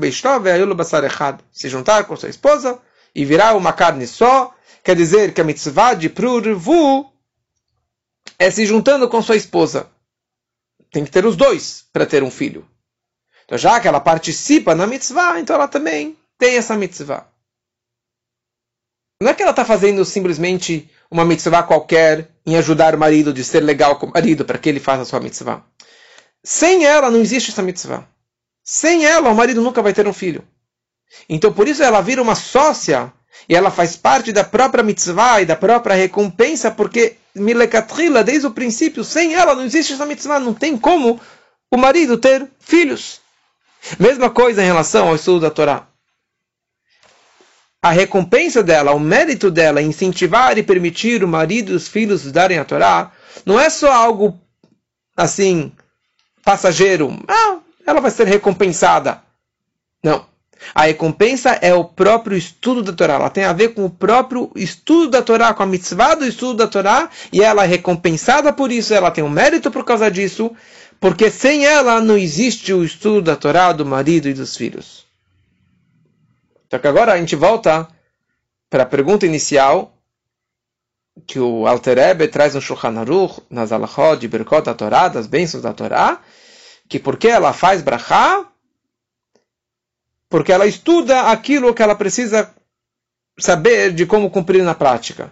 basar 0.75 1.03
echad. 1.03 1.39
Se 1.51 1.69
juntar 1.69 2.05
com 2.05 2.15
sua 2.15 2.29
esposa 2.29 2.79
e 3.13 3.23
virar 3.23 3.55
uma 3.55 3.71
carne 3.71 4.07
só, 4.07 4.51
quer 4.83 4.95
dizer 4.95 5.31
que 5.31 5.41
a 5.41 5.43
mitzvah 5.43 5.93
de 5.93 6.09
prurvu 6.09 7.10
é 8.41 8.49
se 8.49 8.65
juntando 8.65 9.07
com 9.07 9.21
sua 9.21 9.35
esposa. 9.35 9.87
Tem 10.91 11.05
que 11.05 11.11
ter 11.11 11.27
os 11.27 11.35
dois 11.35 11.85
para 11.93 12.07
ter 12.07 12.23
um 12.23 12.31
filho. 12.31 12.67
Então, 13.45 13.55
já 13.55 13.79
que 13.79 13.87
ela 13.87 13.99
participa 13.99 14.73
na 14.73 14.87
mitzvah, 14.87 15.39
então 15.39 15.55
ela 15.55 15.67
também 15.67 16.17
tem 16.39 16.57
essa 16.57 16.75
mitzvah. 16.75 17.27
Não 19.21 19.29
é 19.29 19.35
que 19.35 19.43
ela 19.43 19.51
está 19.51 19.63
fazendo 19.63 20.03
simplesmente 20.03 20.89
uma 21.11 21.23
mitzvah 21.23 21.61
qualquer 21.61 22.31
em 22.43 22.57
ajudar 22.57 22.95
o 22.95 22.97
marido 22.97 23.31
de 23.31 23.43
ser 23.43 23.59
legal 23.59 23.99
com 23.99 24.07
o 24.07 24.11
marido 24.11 24.43
para 24.43 24.57
que 24.57 24.69
ele 24.69 24.79
faça 24.79 25.03
a 25.03 25.05
sua 25.05 25.19
mitzvah. 25.19 25.63
Sem 26.43 26.83
ela 26.83 27.11
não 27.11 27.21
existe 27.21 27.51
essa 27.51 27.61
mitzvah. 27.61 28.07
Sem 28.63 29.05
ela 29.05 29.29
o 29.29 29.35
marido 29.35 29.61
nunca 29.61 29.83
vai 29.83 29.93
ter 29.93 30.07
um 30.07 30.13
filho. 30.13 30.43
Então 31.29 31.53
por 31.53 31.67
isso 31.67 31.83
ela 31.83 32.01
vira 32.01 32.19
uma 32.19 32.33
sócia 32.33 33.13
e 33.47 33.55
ela 33.55 33.69
faz 33.69 33.95
parte 33.95 34.33
da 34.33 34.43
própria 34.43 34.83
mitzvah 34.83 35.43
e 35.43 35.45
da 35.45 35.55
própria 35.55 35.93
recompensa 35.93 36.71
porque 36.71 37.17
milekatrila 37.35 38.23
desde 38.23 38.47
o 38.47 38.51
princípio 38.51 39.03
sem 39.03 39.33
ela 39.33 39.55
não 39.55 39.63
existe 39.63 39.93
essa 39.93 40.05
mitzvah, 40.05 40.39
não 40.39 40.53
tem 40.53 40.77
como 40.77 41.19
o 41.71 41.77
marido 41.77 42.17
ter 42.17 42.47
filhos. 42.59 43.21
Mesma 43.99 44.29
coisa 44.29 44.61
em 44.61 44.65
relação 44.65 45.07
ao 45.07 45.15
estudo 45.15 45.41
da 45.41 45.49
Torá 45.49 45.87
a 47.81 47.89
recompensa 47.89 48.61
dela, 48.61 48.93
o 48.93 48.99
mérito 48.99 49.49
dela, 49.49 49.81
incentivar 49.81 50.57
e 50.57 50.63
permitir 50.63 51.23
o 51.23 51.27
marido 51.27 51.71
e 51.71 51.75
os 51.75 51.87
filhos 51.87 52.21
estudarem 52.21 52.59
a 52.59 52.65
Torá, 52.65 53.11
não 53.43 53.59
é 53.59 53.69
só 53.69 53.91
algo 53.91 54.39
assim, 55.17 55.71
passageiro. 56.43 57.23
Ah, 57.27 57.57
ela 57.85 57.99
vai 57.99 58.11
ser 58.11 58.27
recompensada. 58.27 59.23
Não. 60.03 60.29
A 60.73 60.83
recompensa 60.83 61.51
é 61.61 61.73
o 61.73 61.83
próprio 61.83 62.37
estudo 62.37 62.83
da 62.83 62.93
Torá. 62.93 63.15
Ela 63.15 63.29
tem 63.29 63.43
a 63.43 63.53
ver 63.53 63.69
com 63.69 63.85
o 63.85 63.89
próprio 63.89 64.51
estudo 64.55 65.09
da 65.09 65.21
Torá, 65.21 65.53
com 65.53 65.63
a 65.63 65.65
mitzvah 65.65 66.15
do 66.15 66.25
estudo 66.25 66.57
da 66.57 66.67
Torá, 66.67 67.09
e 67.31 67.41
ela 67.41 67.63
é 67.63 67.67
recompensada 67.67 68.53
por 68.53 68.71
isso, 68.71 68.93
ela 68.93 69.11
tem 69.11 69.23
um 69.23 69.29
mérito 69.29 69.71
por 69.71 69.83
causa 69.83 70.09
disso, 70.09 70.51
porque 70.99 71.31
sem 71.31 71.65
ela 71.65 71.99
não 71.99 72.17
existe 72.17 72.73
o 72.73 72.83
estudo 72.83 73.21
da 73.21 73.35
Torá 73.35 73.71
do 73.71 73.85
marido 73.85 74.29
e 74.29 74.33
dos 74.33 74.55
filhos. 74.55 75.05
Só 76.69 76.79
que 76.79 76.87
agora 76.87 77.13
a 77.13 77.17
gente 77.17 77.35
volta 77.35 77.87
para 78.69 78.83
a 78.83 78.85
pergunta 78.85 79.25
inicial 79.25 79.97
que 81.27 81.39
o 81.39 81.67
Alter 81.67 81.97
Ebe 81.97 82.27
traz 82.27 82.55
no 82.55 82.61
Shulchan 82.61 82.97
Aruch, 82.99 83.41
nas 83.49 83.71
alachot 83.71 84.17
de 84.17 84.27
Birkot 84.27 84.63
da 84.63 84.73
Torá, 84.73 85.09
das 85.09 85.27
bênçãos 85.27 85.63
da 85.63 85.73
Torá, 85.73 86.21
que 86.87 86.99
porque 86.99 87.27
ela 87.27 87.51
faz 87.51 87.81
brachá, 87.81 88.45
porque 90.31 90.53
ela 90.53 90.65
estuda 90.65 91.23
aquilo 91.23 91.73
que 91.73 91.83
ela 91.83 91.93
precisa 91.93 92.49
saber 93.37 93.91
de 93.91 94.05
como 94.05 94.31
cumprir 94.31 94.63
na 94.63 94.73
prática. 94.73 95.29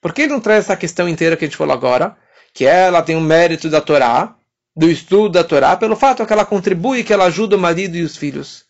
Por 0.00 0.14
que 0.14 0.26
não 0.26 0.40
traz 0.40 0.64
essa 0.64 0.76
questão 0.76 1.06
inteira 1.06 1.36
que 1.36 1.44
a 1.44 1.48
gente 1.48 1.56
falou 1.56 1.74
agora? 1.74 2.16
Que 2.54 2.64
ela 2.64 3.02
tem 3.02 3.14
o 3.14 3.18
um 3.18 3.22
mérito 3.22 3.68
da 3.68 3.82
Torá, 3.82 4.34
do 4.74 4.88
estudo 4.88 5.28
da 5.28 5.44
Torá, 5.44 5.76
pelo 5.76 5.94
fato 5.94 6.24
que 6.24 6.32
ela 6.32 6.46
contribui, 6.46 7.04
que 7.04 7.12
ela 7.12 7.26
ajuda 7.26 7.56
o 7.56 7.58
marido 7.58 7.94
e 7.94 8.02
os 8.02 8.16
filhos. 8.16 8.64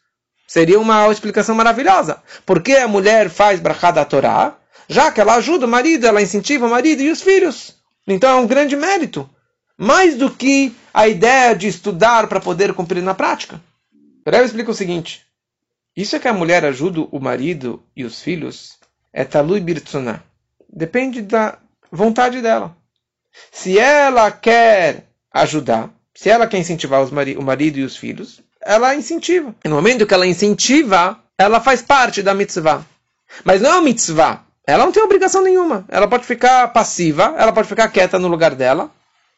Seria 0.49 0.81
uma 0.81 1.09
explicação 1.13 1.55
maravilhosa. 1.55 2.21
Por 2.45 2.61
que 2.61 2.73
a 2.73 2.89
mulher 2.89 3.31
faz 3.31 3.61
brachá 3.61 3.93
da 3.93 4.05
Torá? 4.05 4.57
Já 4.89 5.13
que 5.13 5.21
ela 5.21 5.37
ajuda 5.37 5.67
o 5.67 5.69
marido, 5.69 6.09
ela 6.09 6.23
incentiva 6.23 6.67
o 6.67 6.71
marido 6.71 7.03
e 7.03 7.11
os 7.11 7.23
filhos. 7.23 7.77
Então 8.05 8.31
é 8.31 8.41
um 8.41 8.49
grande 8.49 8.75
mérito. 8.75 9.31
Mais 9.79 10.17
do 10.17 10.29
que 10.29 10.75
a 10.93 11.07
ideia 11.07 11.55
de 11.55 11.69
estudar 11.69 12.27
para 12.27 12.41
poder 12.41 12.75
cumprir 12.75 13.03
na 13.03 13.15
prática. 13.15 13.61
Rebbe 14.27 14.47
explica 14.47 14.73
o 14.73 14.75
seguinte. 14.75 15.26
Isso 15.97 16.15
é 16.15 16.19
que 16.19 16.29
a 16.29 16.33
mulher 16.33 16.65
ajuda 16.65 17.01
o 17.11 17.19
marido 17.19 17.83
e 17.97 18.05
os 18.05 18.21
filhos 18.21 18.77
é 19.13 19.25
talui 19.25 19.61
birtsuná. 19.61 20.21
Depende 20.69 21.23
da 21.23 21.59
vontade 21.91 22.43
dela. 22.43 22.77
Se 23.51 23.79
ela 23.79 24.31
quer 24.31 25.05
ajudar, 25.33 25.91
se 26.15 26.29
ela 26.29 26.47
quer 26.47 26.59
incentivar 26.59 27.03
o 27.03 27.43
marido 27.43 27.79
e 27.79 27.83
os 27.85 27.97
filhos, 27.97 28.43
ela 28.61 28.95
incentiva. 28.95 29.55
E 29.65 29.69
no 29.69 29.77
momento 29.77 30.07
que 30.07 30.13
ela 30.13 30.27
incentiva, 30.27 31.19
ela 31.39 31.61
faz 31.61 31.81
parte 31.81 32.23
da 32.23 32.35
mitzvah. 32.35 32.85
Mas 33.45 33.61
não 33.61 33.71
é 33.71 33.73
uma 33.75 33.83
mitzvah. 33.83 34.45
Ela 34.67 34.85
não 34.85 34.93
tem 34.93 35.03
obrigação 35.03 35.43
nenhuma. 35.43 35.85
Ela 35.89 36.09
pode 36.09 36.25
ficar 36.25 36.69
passiva, 36.73 37.35
ela 37.39 37.53
pode 37.53 37.69
ficar 37.69 37.89
quieta 37.89 38.19
no 38.19 38.29
lugar 38.29 38.55
dela. 38.55 38.91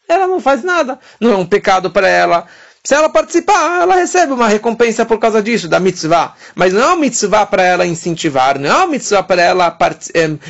Ela 0.09 0.27
não 0.27 0.41
faz 0.41 0.65
nada. 0.65 0.99
Não 1.21 1.33
é 1.33 1.37
um 1.37 1.47
pecado 1.47 1.91
para 1.91 2.09
ela. 2.09 2.47
Se 2.85 2.95
ela 2.95 3.09
participar, 3.09 3.83
ela 3.83 3.97
recebe 3.97 4.33
uma 4.33 4.49
recompensa 4.49 5.05
por 5.05 5.19
causa 5.19 5.43
disso, 5.43 5.69
da 5.69 5.81
mitzvah. 5.81 6.35
Mas 6.55 6.73
não 6.73 6.81
é 6.81 6.87
uma 6.87 6.97
mitzvah 6.97 7.45
para 7.45 7.63
ela 7.63 7.87
incentivar, 7.87 8.59
não 8.59 8.71
é 8.71 8.75
uma 8.75 8.87
mitzvah 8.87 9.23
para 9.23 9.43
ela 9.43 9.77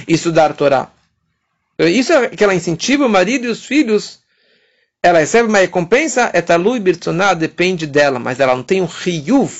estudar 0.06 0.52
Torá. 0.54 0.88
Isso 1.78 2.12
é 2.12 2.28
que 2.28 2.42
ela 2.42 2.54
incentiva 2.54 3.06
o 3.06 3.08
marido 3.08 3.46
e 3.46 3.48
os 3.48 3.64
filhos 3.64 4.20
ela 5.02 5.20
recebe 5.20 5.48
uma 5.48 5.58
recompensa, 5.58 6.30
é 6.32 6.42
talui 6.42 6.80
birtsoná, 6.80 7.32
depende 7.34 7.86
dela, 7.86 8.18
mas 8.18 8.40
ela 8.40 8.54
não 8.54 8.64
tem 8.64 8.82
um 8.82 8.86
riyuv, 8.86 9.52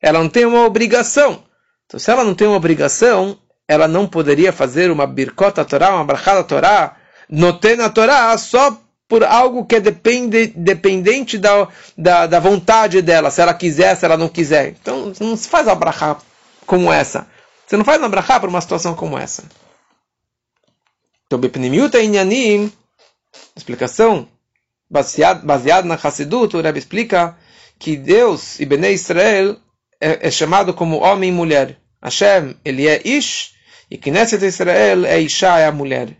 ela 0.00 0.18
não 0.18 0.28
tem 0.28 0.44
uma 0.44 0.66
obrigação. 0.66 1.42
Então, 1.86 1.98
se 1.98 2.10
ela 2.10 2.22
não 2.22 2.34
tem 2.34 2.46
uma 2.46 2.56
obrigação, 2.56 3.38
ela 3.66 3.88
não 3.88 4.06
poderia 4.06 4.52
fazer 4.52 4.90
uma 4.90 5.06
birkota 5.06 5.64
Torá, 5.64 5.94
uma 5.94 6.04
brachada 6.04 6.44
Torá, 6.44 6.96
notena 7.30 7.88
Torá, 7.88 8.36
só 8.36 8.78
por 9.12 9.24
algo 9.24 9.66
que 9.66 9.74
é 9.74 9.80
depende, 9.80 10.46
dependente 10.46 11.36
da, 11.36 11.68
da, 11.98 12.26
da, 12.26 12.40
vontade 12.40 13.02
dela, 13.02 13.30
se 13.30 13.42
ela 13.42 13.52
quiser, 13.52 13.94
se 13.94 14.06
ela 14.06 14.16
não 14.16 14.26
quiser. 14.26 14.68
Então 14.68 15.12
não 15.20 15.36
se 15.36 15.46
faz 15.50 15.68
abrahá 15.68 16.16
como 16.64 16.90
essa. 16.90 17.26
Você 17.66 17.76
não 17.76 17.84
faz 17.84 18.02
abrahá 18.02 18.40
por 18.40 18.48
uma 18.48 18.62
situação 18.62 18.94
como 18.94 19.18
essa. 19.18 19.44
Então, 21.26 21.38
Bepnimiuta 21.38 21.98
explicação 23.54 24.26
baseado, 24.88 25.44
baseado 25.44 25.84
na 25.84 25.96
Hassidut, 26.02 26.56
o 26.56 26.62
Rebbe 26.62 26.78
explica 26.78 27.36
que 27.78 27.98
Deus 27.98 28.58
e 28.60 28.64
Bnei 28.64 28.94
Israel 28.94 29.58
é, 30.00 30.26
é, 30.26 30.30
chamado 30.30 30.72
como 30.72 31.02
homem 31.02 31.28
e 31.28 31.32
mulher. 31.32 31.78
Hashem, 32.02 32.56
ele 32.64 32.88
é 32.88 33.06
Ish, 33.06 33.52
e 33.90 33.98
Knesset 33.98 34.42
Israel 34.42 35.04
é 35.04 35.20
Isha, 35.20 35.58
é 35.58 35.66
a 35.66 35.70
mulher. 35.72 36.16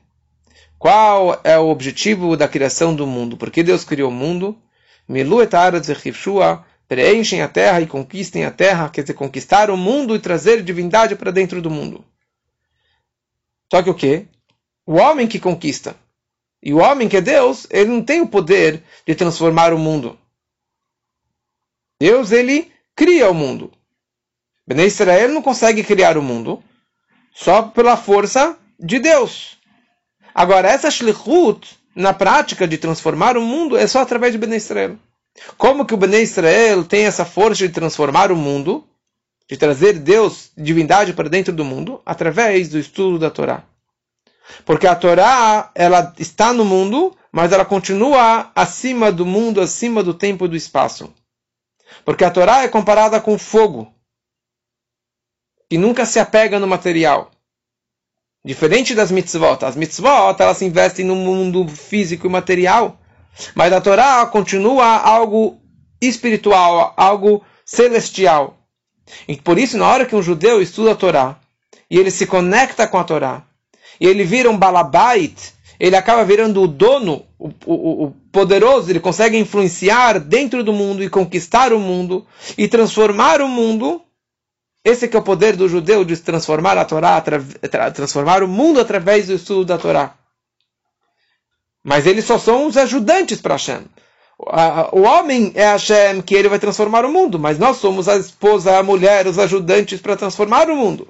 Qual 0.83 1.41
é 1.45 1.57
o 1.57 1.69
objetivo 1.69 2.37
da 2.37 2.49
criação 2.49 2.93
do 2.93 3.07
mundo? 3.07 3.37
Porque 3.37 3.63
Deus 3.63 3.85
criou 3.85 4.11
o 4.11 4.13
mundo? 4.13 4.61
Milu 5.09 5.41
et 5.41 5.53
preenchem 6.89 7.41
a 7.41 7.47
terra 7.47 7.81
e 7.81 7.87
conquistem 7.87 8.45
a 8.45 8.51
terra, 8.51 8.89
quer 8.89 9.03
dizer, 9.03 9.15
conquistar 9.15 9.71
o 9.71 9.77
mundo 9.77 10.17
e 10.17 10.19
trazer 10.19 10.61
divindade 10.61 11.15
para 11.15 11.31
dentro 11.31 11.63
do 11.63 11.71
mundo. 11.71 12.05
Só 13.71 13.81
que 13.81 13.91
o 13.91 13.95
quê? 13.95 14.27
O 14.85 14.95
homem 14.95 15.29
que 15.29 15.39
conquista. 15.39 15.95
E 16.61 16.75
o 16.75 16.79
homem 16.79 17.09
que 17.09 17.19
é 17.19 17.21
Deus, 17.21 17.65
ele 17.71 17.89
não 17.89 18.03
tem 18.03 18.21
o 18.21 18.27
poder 18.27 18.83
de 19.07 19.15
transformar 19.15 19.73
o 19.73 19.79
mundo. 19.79 20.19
Deus, 22.01 22.33
ele 22.33 22.73
cria 22.97 23.31
o 23.31 23.35
mundo. 23.35 23.71
Bnei 24.67 24.87
Israel 24.87 25.29
não 25.29 25.43
consegue 25.43 25.85
criar 25.85 26.19
o 26.19 26.23
mundo 26.23 26.61
só 27.33 27.63
pela 27.63 27.97
força 27.97 28.59
de 28.81 28.99
Deus. 28.99 29.62
Agora, 30.35 30.69
essa 30.69 30.91
shlichut, 30.91 31.79
na 31.95 32.13
prática 32.15 32.67
de 32.67 32.79
transformar 32.79 33.37
o 33.37 33.43
mundo, 33.43 33.77
é 33.77 33.87
só 33.87 34.01
através 34.01 34.33
de 34.33 34.39
Bnei 34.39 34.59
Israel. 34.59 34.99
Como 35.57 35.85
que 35.85 35.95
o 35.95 35.97
Bnei 35.97 36.23
Israel 36.23 36.85
tem 36.85 37.05
essa 37.05 37.25
força 37.25 37.67
de 37.67 37.73
transformar 37.73 38.33
o 38.33 38.37
mundo, 38.37 38.85
de 39.49 39.57
trazer 39.57 39.95
Deus, 39.99 40.51
divindade 40.57 41.13
para 41.13 41.29
dentro 41.29 41.53
do 41.53 41.65
mundo, 41.65 42.01
através 42.07 42.69
do 42.69 42.79
estudo 42.79 43.19
da 43.19 43.31
Torá. 43.31 43.65
Porque 44.65 44.87
a 44.87 44.95
Torá, 44.95 45.71
ela 45.75 46.13
está 46.19 46.53
no 46.53 46.65
mundo, 46.65 47.17
mas 47.31 47.53
ela 47.53 47.65
continua 47.65 48.51
acima 48.55 49.11
do 49.11 49.25
mundo, 49.25 49.61
acima 49.61 50.03
do 50.03 50.15
tempo 50.15 50.45
e 50.45 50.49
do 50.49 50.57
espaço. 50.57 51.13
Porque 52.05 52.25
a 52.25 52.31
Torá 52.31 52.63
é 52.63 52.69
comparada 52.69 53.21
com 53.21 53.39
fogo, 53.39 53.93
que 55.69 55.79
nunca 55.79 56.05
se 56.05 56.19
apega 56.19 56.59
no 56.59 56.67
material. 56.67 57.31
Diferente 58.45 58.95
das 58.95 59.13
mitzvot. 59.13 59.65
As 59.65 59.77
mitzvot, 59.77 60.37
elas 60.41 60.57
se 60.57 60.65
investem 60.65 61.05
no 61.05 61.15
mundo 61.15 61.69
físico 61.69 62.27
e 62.27 62.31
material. 62.31 62.99
Mas 63.55 63.73
a 63.73 63.81
Torá 63.81 64.27
continua 64.27 64.97
algo 64.97 65.61
espiritual, 66.01 66.93
algo 66.97 67.45
celestial. 67.65 68.59
E 69.29 69.37
por 69.37 69.59
isso, 69.59 69.79
na 69.79 69.87
hora 69.87 70.05
que 70.05 70.17
um 70.17 70.23
judeu 70.23 70.61
estuda 70.61 70.93
a 70.93 70.97
Torá, 70.97 71.39
e 71.89 71.99
ele 71.99 72.11
se 72.11 72.27
conecta 72.27 72.87
com 72.87 72.99
a 72.99 73.05
Torá, 73.05 73.45
e 74.01 74.07
ele 74.07 74.25
vira 74.25 74.51
um 74.51 74.59
balabait, 74.59 75.53
ele 75.79 75.97
acaba 75.97 76.25
virando 76.25 76.63
o 76.63 76.69
dono, 76.69 77.25
o, 77.39 77.51
o, 77.67 78.05
o, 78.05 78.11
poderoso, 78.33 78.91
ele 78.91 79.01
consegue 79.01 79.39
influenciar 79.39 80.19
dentro 80.19 80.65
do 80.65 80.73
mundo 80.73 81.03
e 81.03 81.09
conquistar 81.09 81.73
o 81.73 81.79
mundo 81.79 82.27
e 82.57 82.67
transformar 82.69 83.41
o 83.41 83.49
mundo 83.49 84.03
esse 84.85 85.09
é 85.15 85.19
o 85.19 85.23
poder 85.23 85.57
do 85.57 85.69
judeu 85.69 86.05
de 86.05 86.17
transformar 86.17 86.77
a 86.77 86.85
Torá, 86.85 87.23
transformar 87.95 88.43
o 88.43 88.49
mundo 88.49 88.81
através 88.81 89.29
do 89.29 89.35
estudo 89.35 89.65
da 89.65 89.79
Torá. 89.79 90.15
Mas 91.85 92.07
eles 92.07 92.25
só 92.25 92.39
são 92.39 92.67
os 92.67 92.77
ajudantes 92.77 93.41
para 93.41 93.55
Hashem. 93.55 93.85
O 94.93 95.03
homem 95.03 95.53
é 95.55 95.67
Hashem 95.67 96.21
que 96.21 96.35
ele 96.35 96.49
vai 96.49 96.59
transformar 96.59 97.05
o 97.05 97.13
mundo, 97.13 97.39
mas 97.39 97.59
nós 97.59 97.77
somos 97.77 98.09
a 98.09 98.17
esposa, 98.17 98.77
a 98.77 98.83
mulher, 98.83 99.27
os 99.27 99.39
ajudantes 99.39 100.01
para 100.01 100.17
transformar 100.17 100.69
o 100.69 100.77
mundo. 100.77 101.07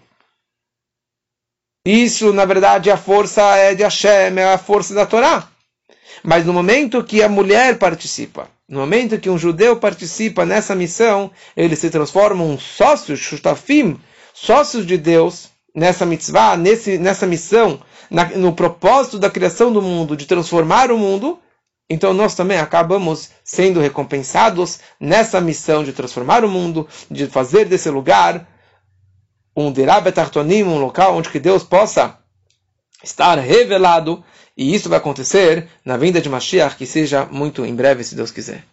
Isso, 1.85 2.33
na 2.33 2.45
verdade, 2.45 2.91
a 2.91 2.97
força 2.97 3.43
é 3.57 3.75
de 3.75 3.83
Hashem, 3.83 4.39
é 4.39 4.53
a 4.53 4.59
força 4.59 4.95
da 4.95 5.07
Torá. 5.07 5.49
Mas 6.23 6.47
no 6.47 6.53
momento 6.53 7.03
que 7.03 7.23
a 7.23 7.29
mulher 7.29 7.79
participa, 7.79 8.49
no 8.69 8.81
momento 8.81 9.19
que 9.19 9.29
um 9.29 9.37
judeu 9.37 9.77
participa 9.77 10.47
nessa 10.47 10.75
missão, 10.75 11.31
ele 11.57 11.75
se 11.75 11.91
transforma 11.91 12.45
um 12.45 12.59
sócio, 12.59 13.17
shutafim, 13.17 13.99
sócios 14.33 14.87
de 14.87 14.97
Deus, 14.97 15.51
nessa 15.75 16.07
mitzvah, 16.07 16.57
nesse, 16.57 16.97
nessa 16.97 17.27
missão, 17.27 17.81
na, 18.11 18.27
no 18.27 18.53
propósito 18.53 19.19
da 19.19 19.31
criação 19.31 19.73
do 19.73 19.83
mundo, 19.83 20.17
de 20.17 20.27
transformar 20.27 20.93
o 20.93 20.99
mundo, 20.99 21.41
então 21.91 22.15
nós 22.15 22.35
também 22.35 22.59
acabamos 22.59 23.31
sendo 23.45 23.81
recompensados 23.81 24.81
nessa 25.01 25.41
missão 25.41 25.83
de 25.83 25.93
transformar 25.93 26.45
o 26.45 26.49
mundo, 26.49 26.89
de 27.11 27.27
fazer 27.27 27.67
desse 27.67 27.91
lugar 27.91 28.49
um 29.57 29.71
derabetartonim, 29.71 30.63
um 30.63 30.79
local 30.79 31.17
onde 31.17 31.29
que 31.29 31.41
Deus 31.41 31.63
possa 31.63 32.19
estar 33.03 33.39
revelado 33.39 34.23
e 34.57 34.75
isso 34.75 34.89
vai 34.89 34.99
acontecer 34.99 35.69
na 35.85 35.97
vinda 35.97 36.21
de 36.21 36.29
Mashiach, 36.29 36.77
que 36.77 36.87
seja 36.87 37.27
muito 37.31 37.65
em 37.65 37.75
breve, 37.75 38.05
se 38.05 38.15
Deus 38.15 38.31
quiser. 38.31 38.65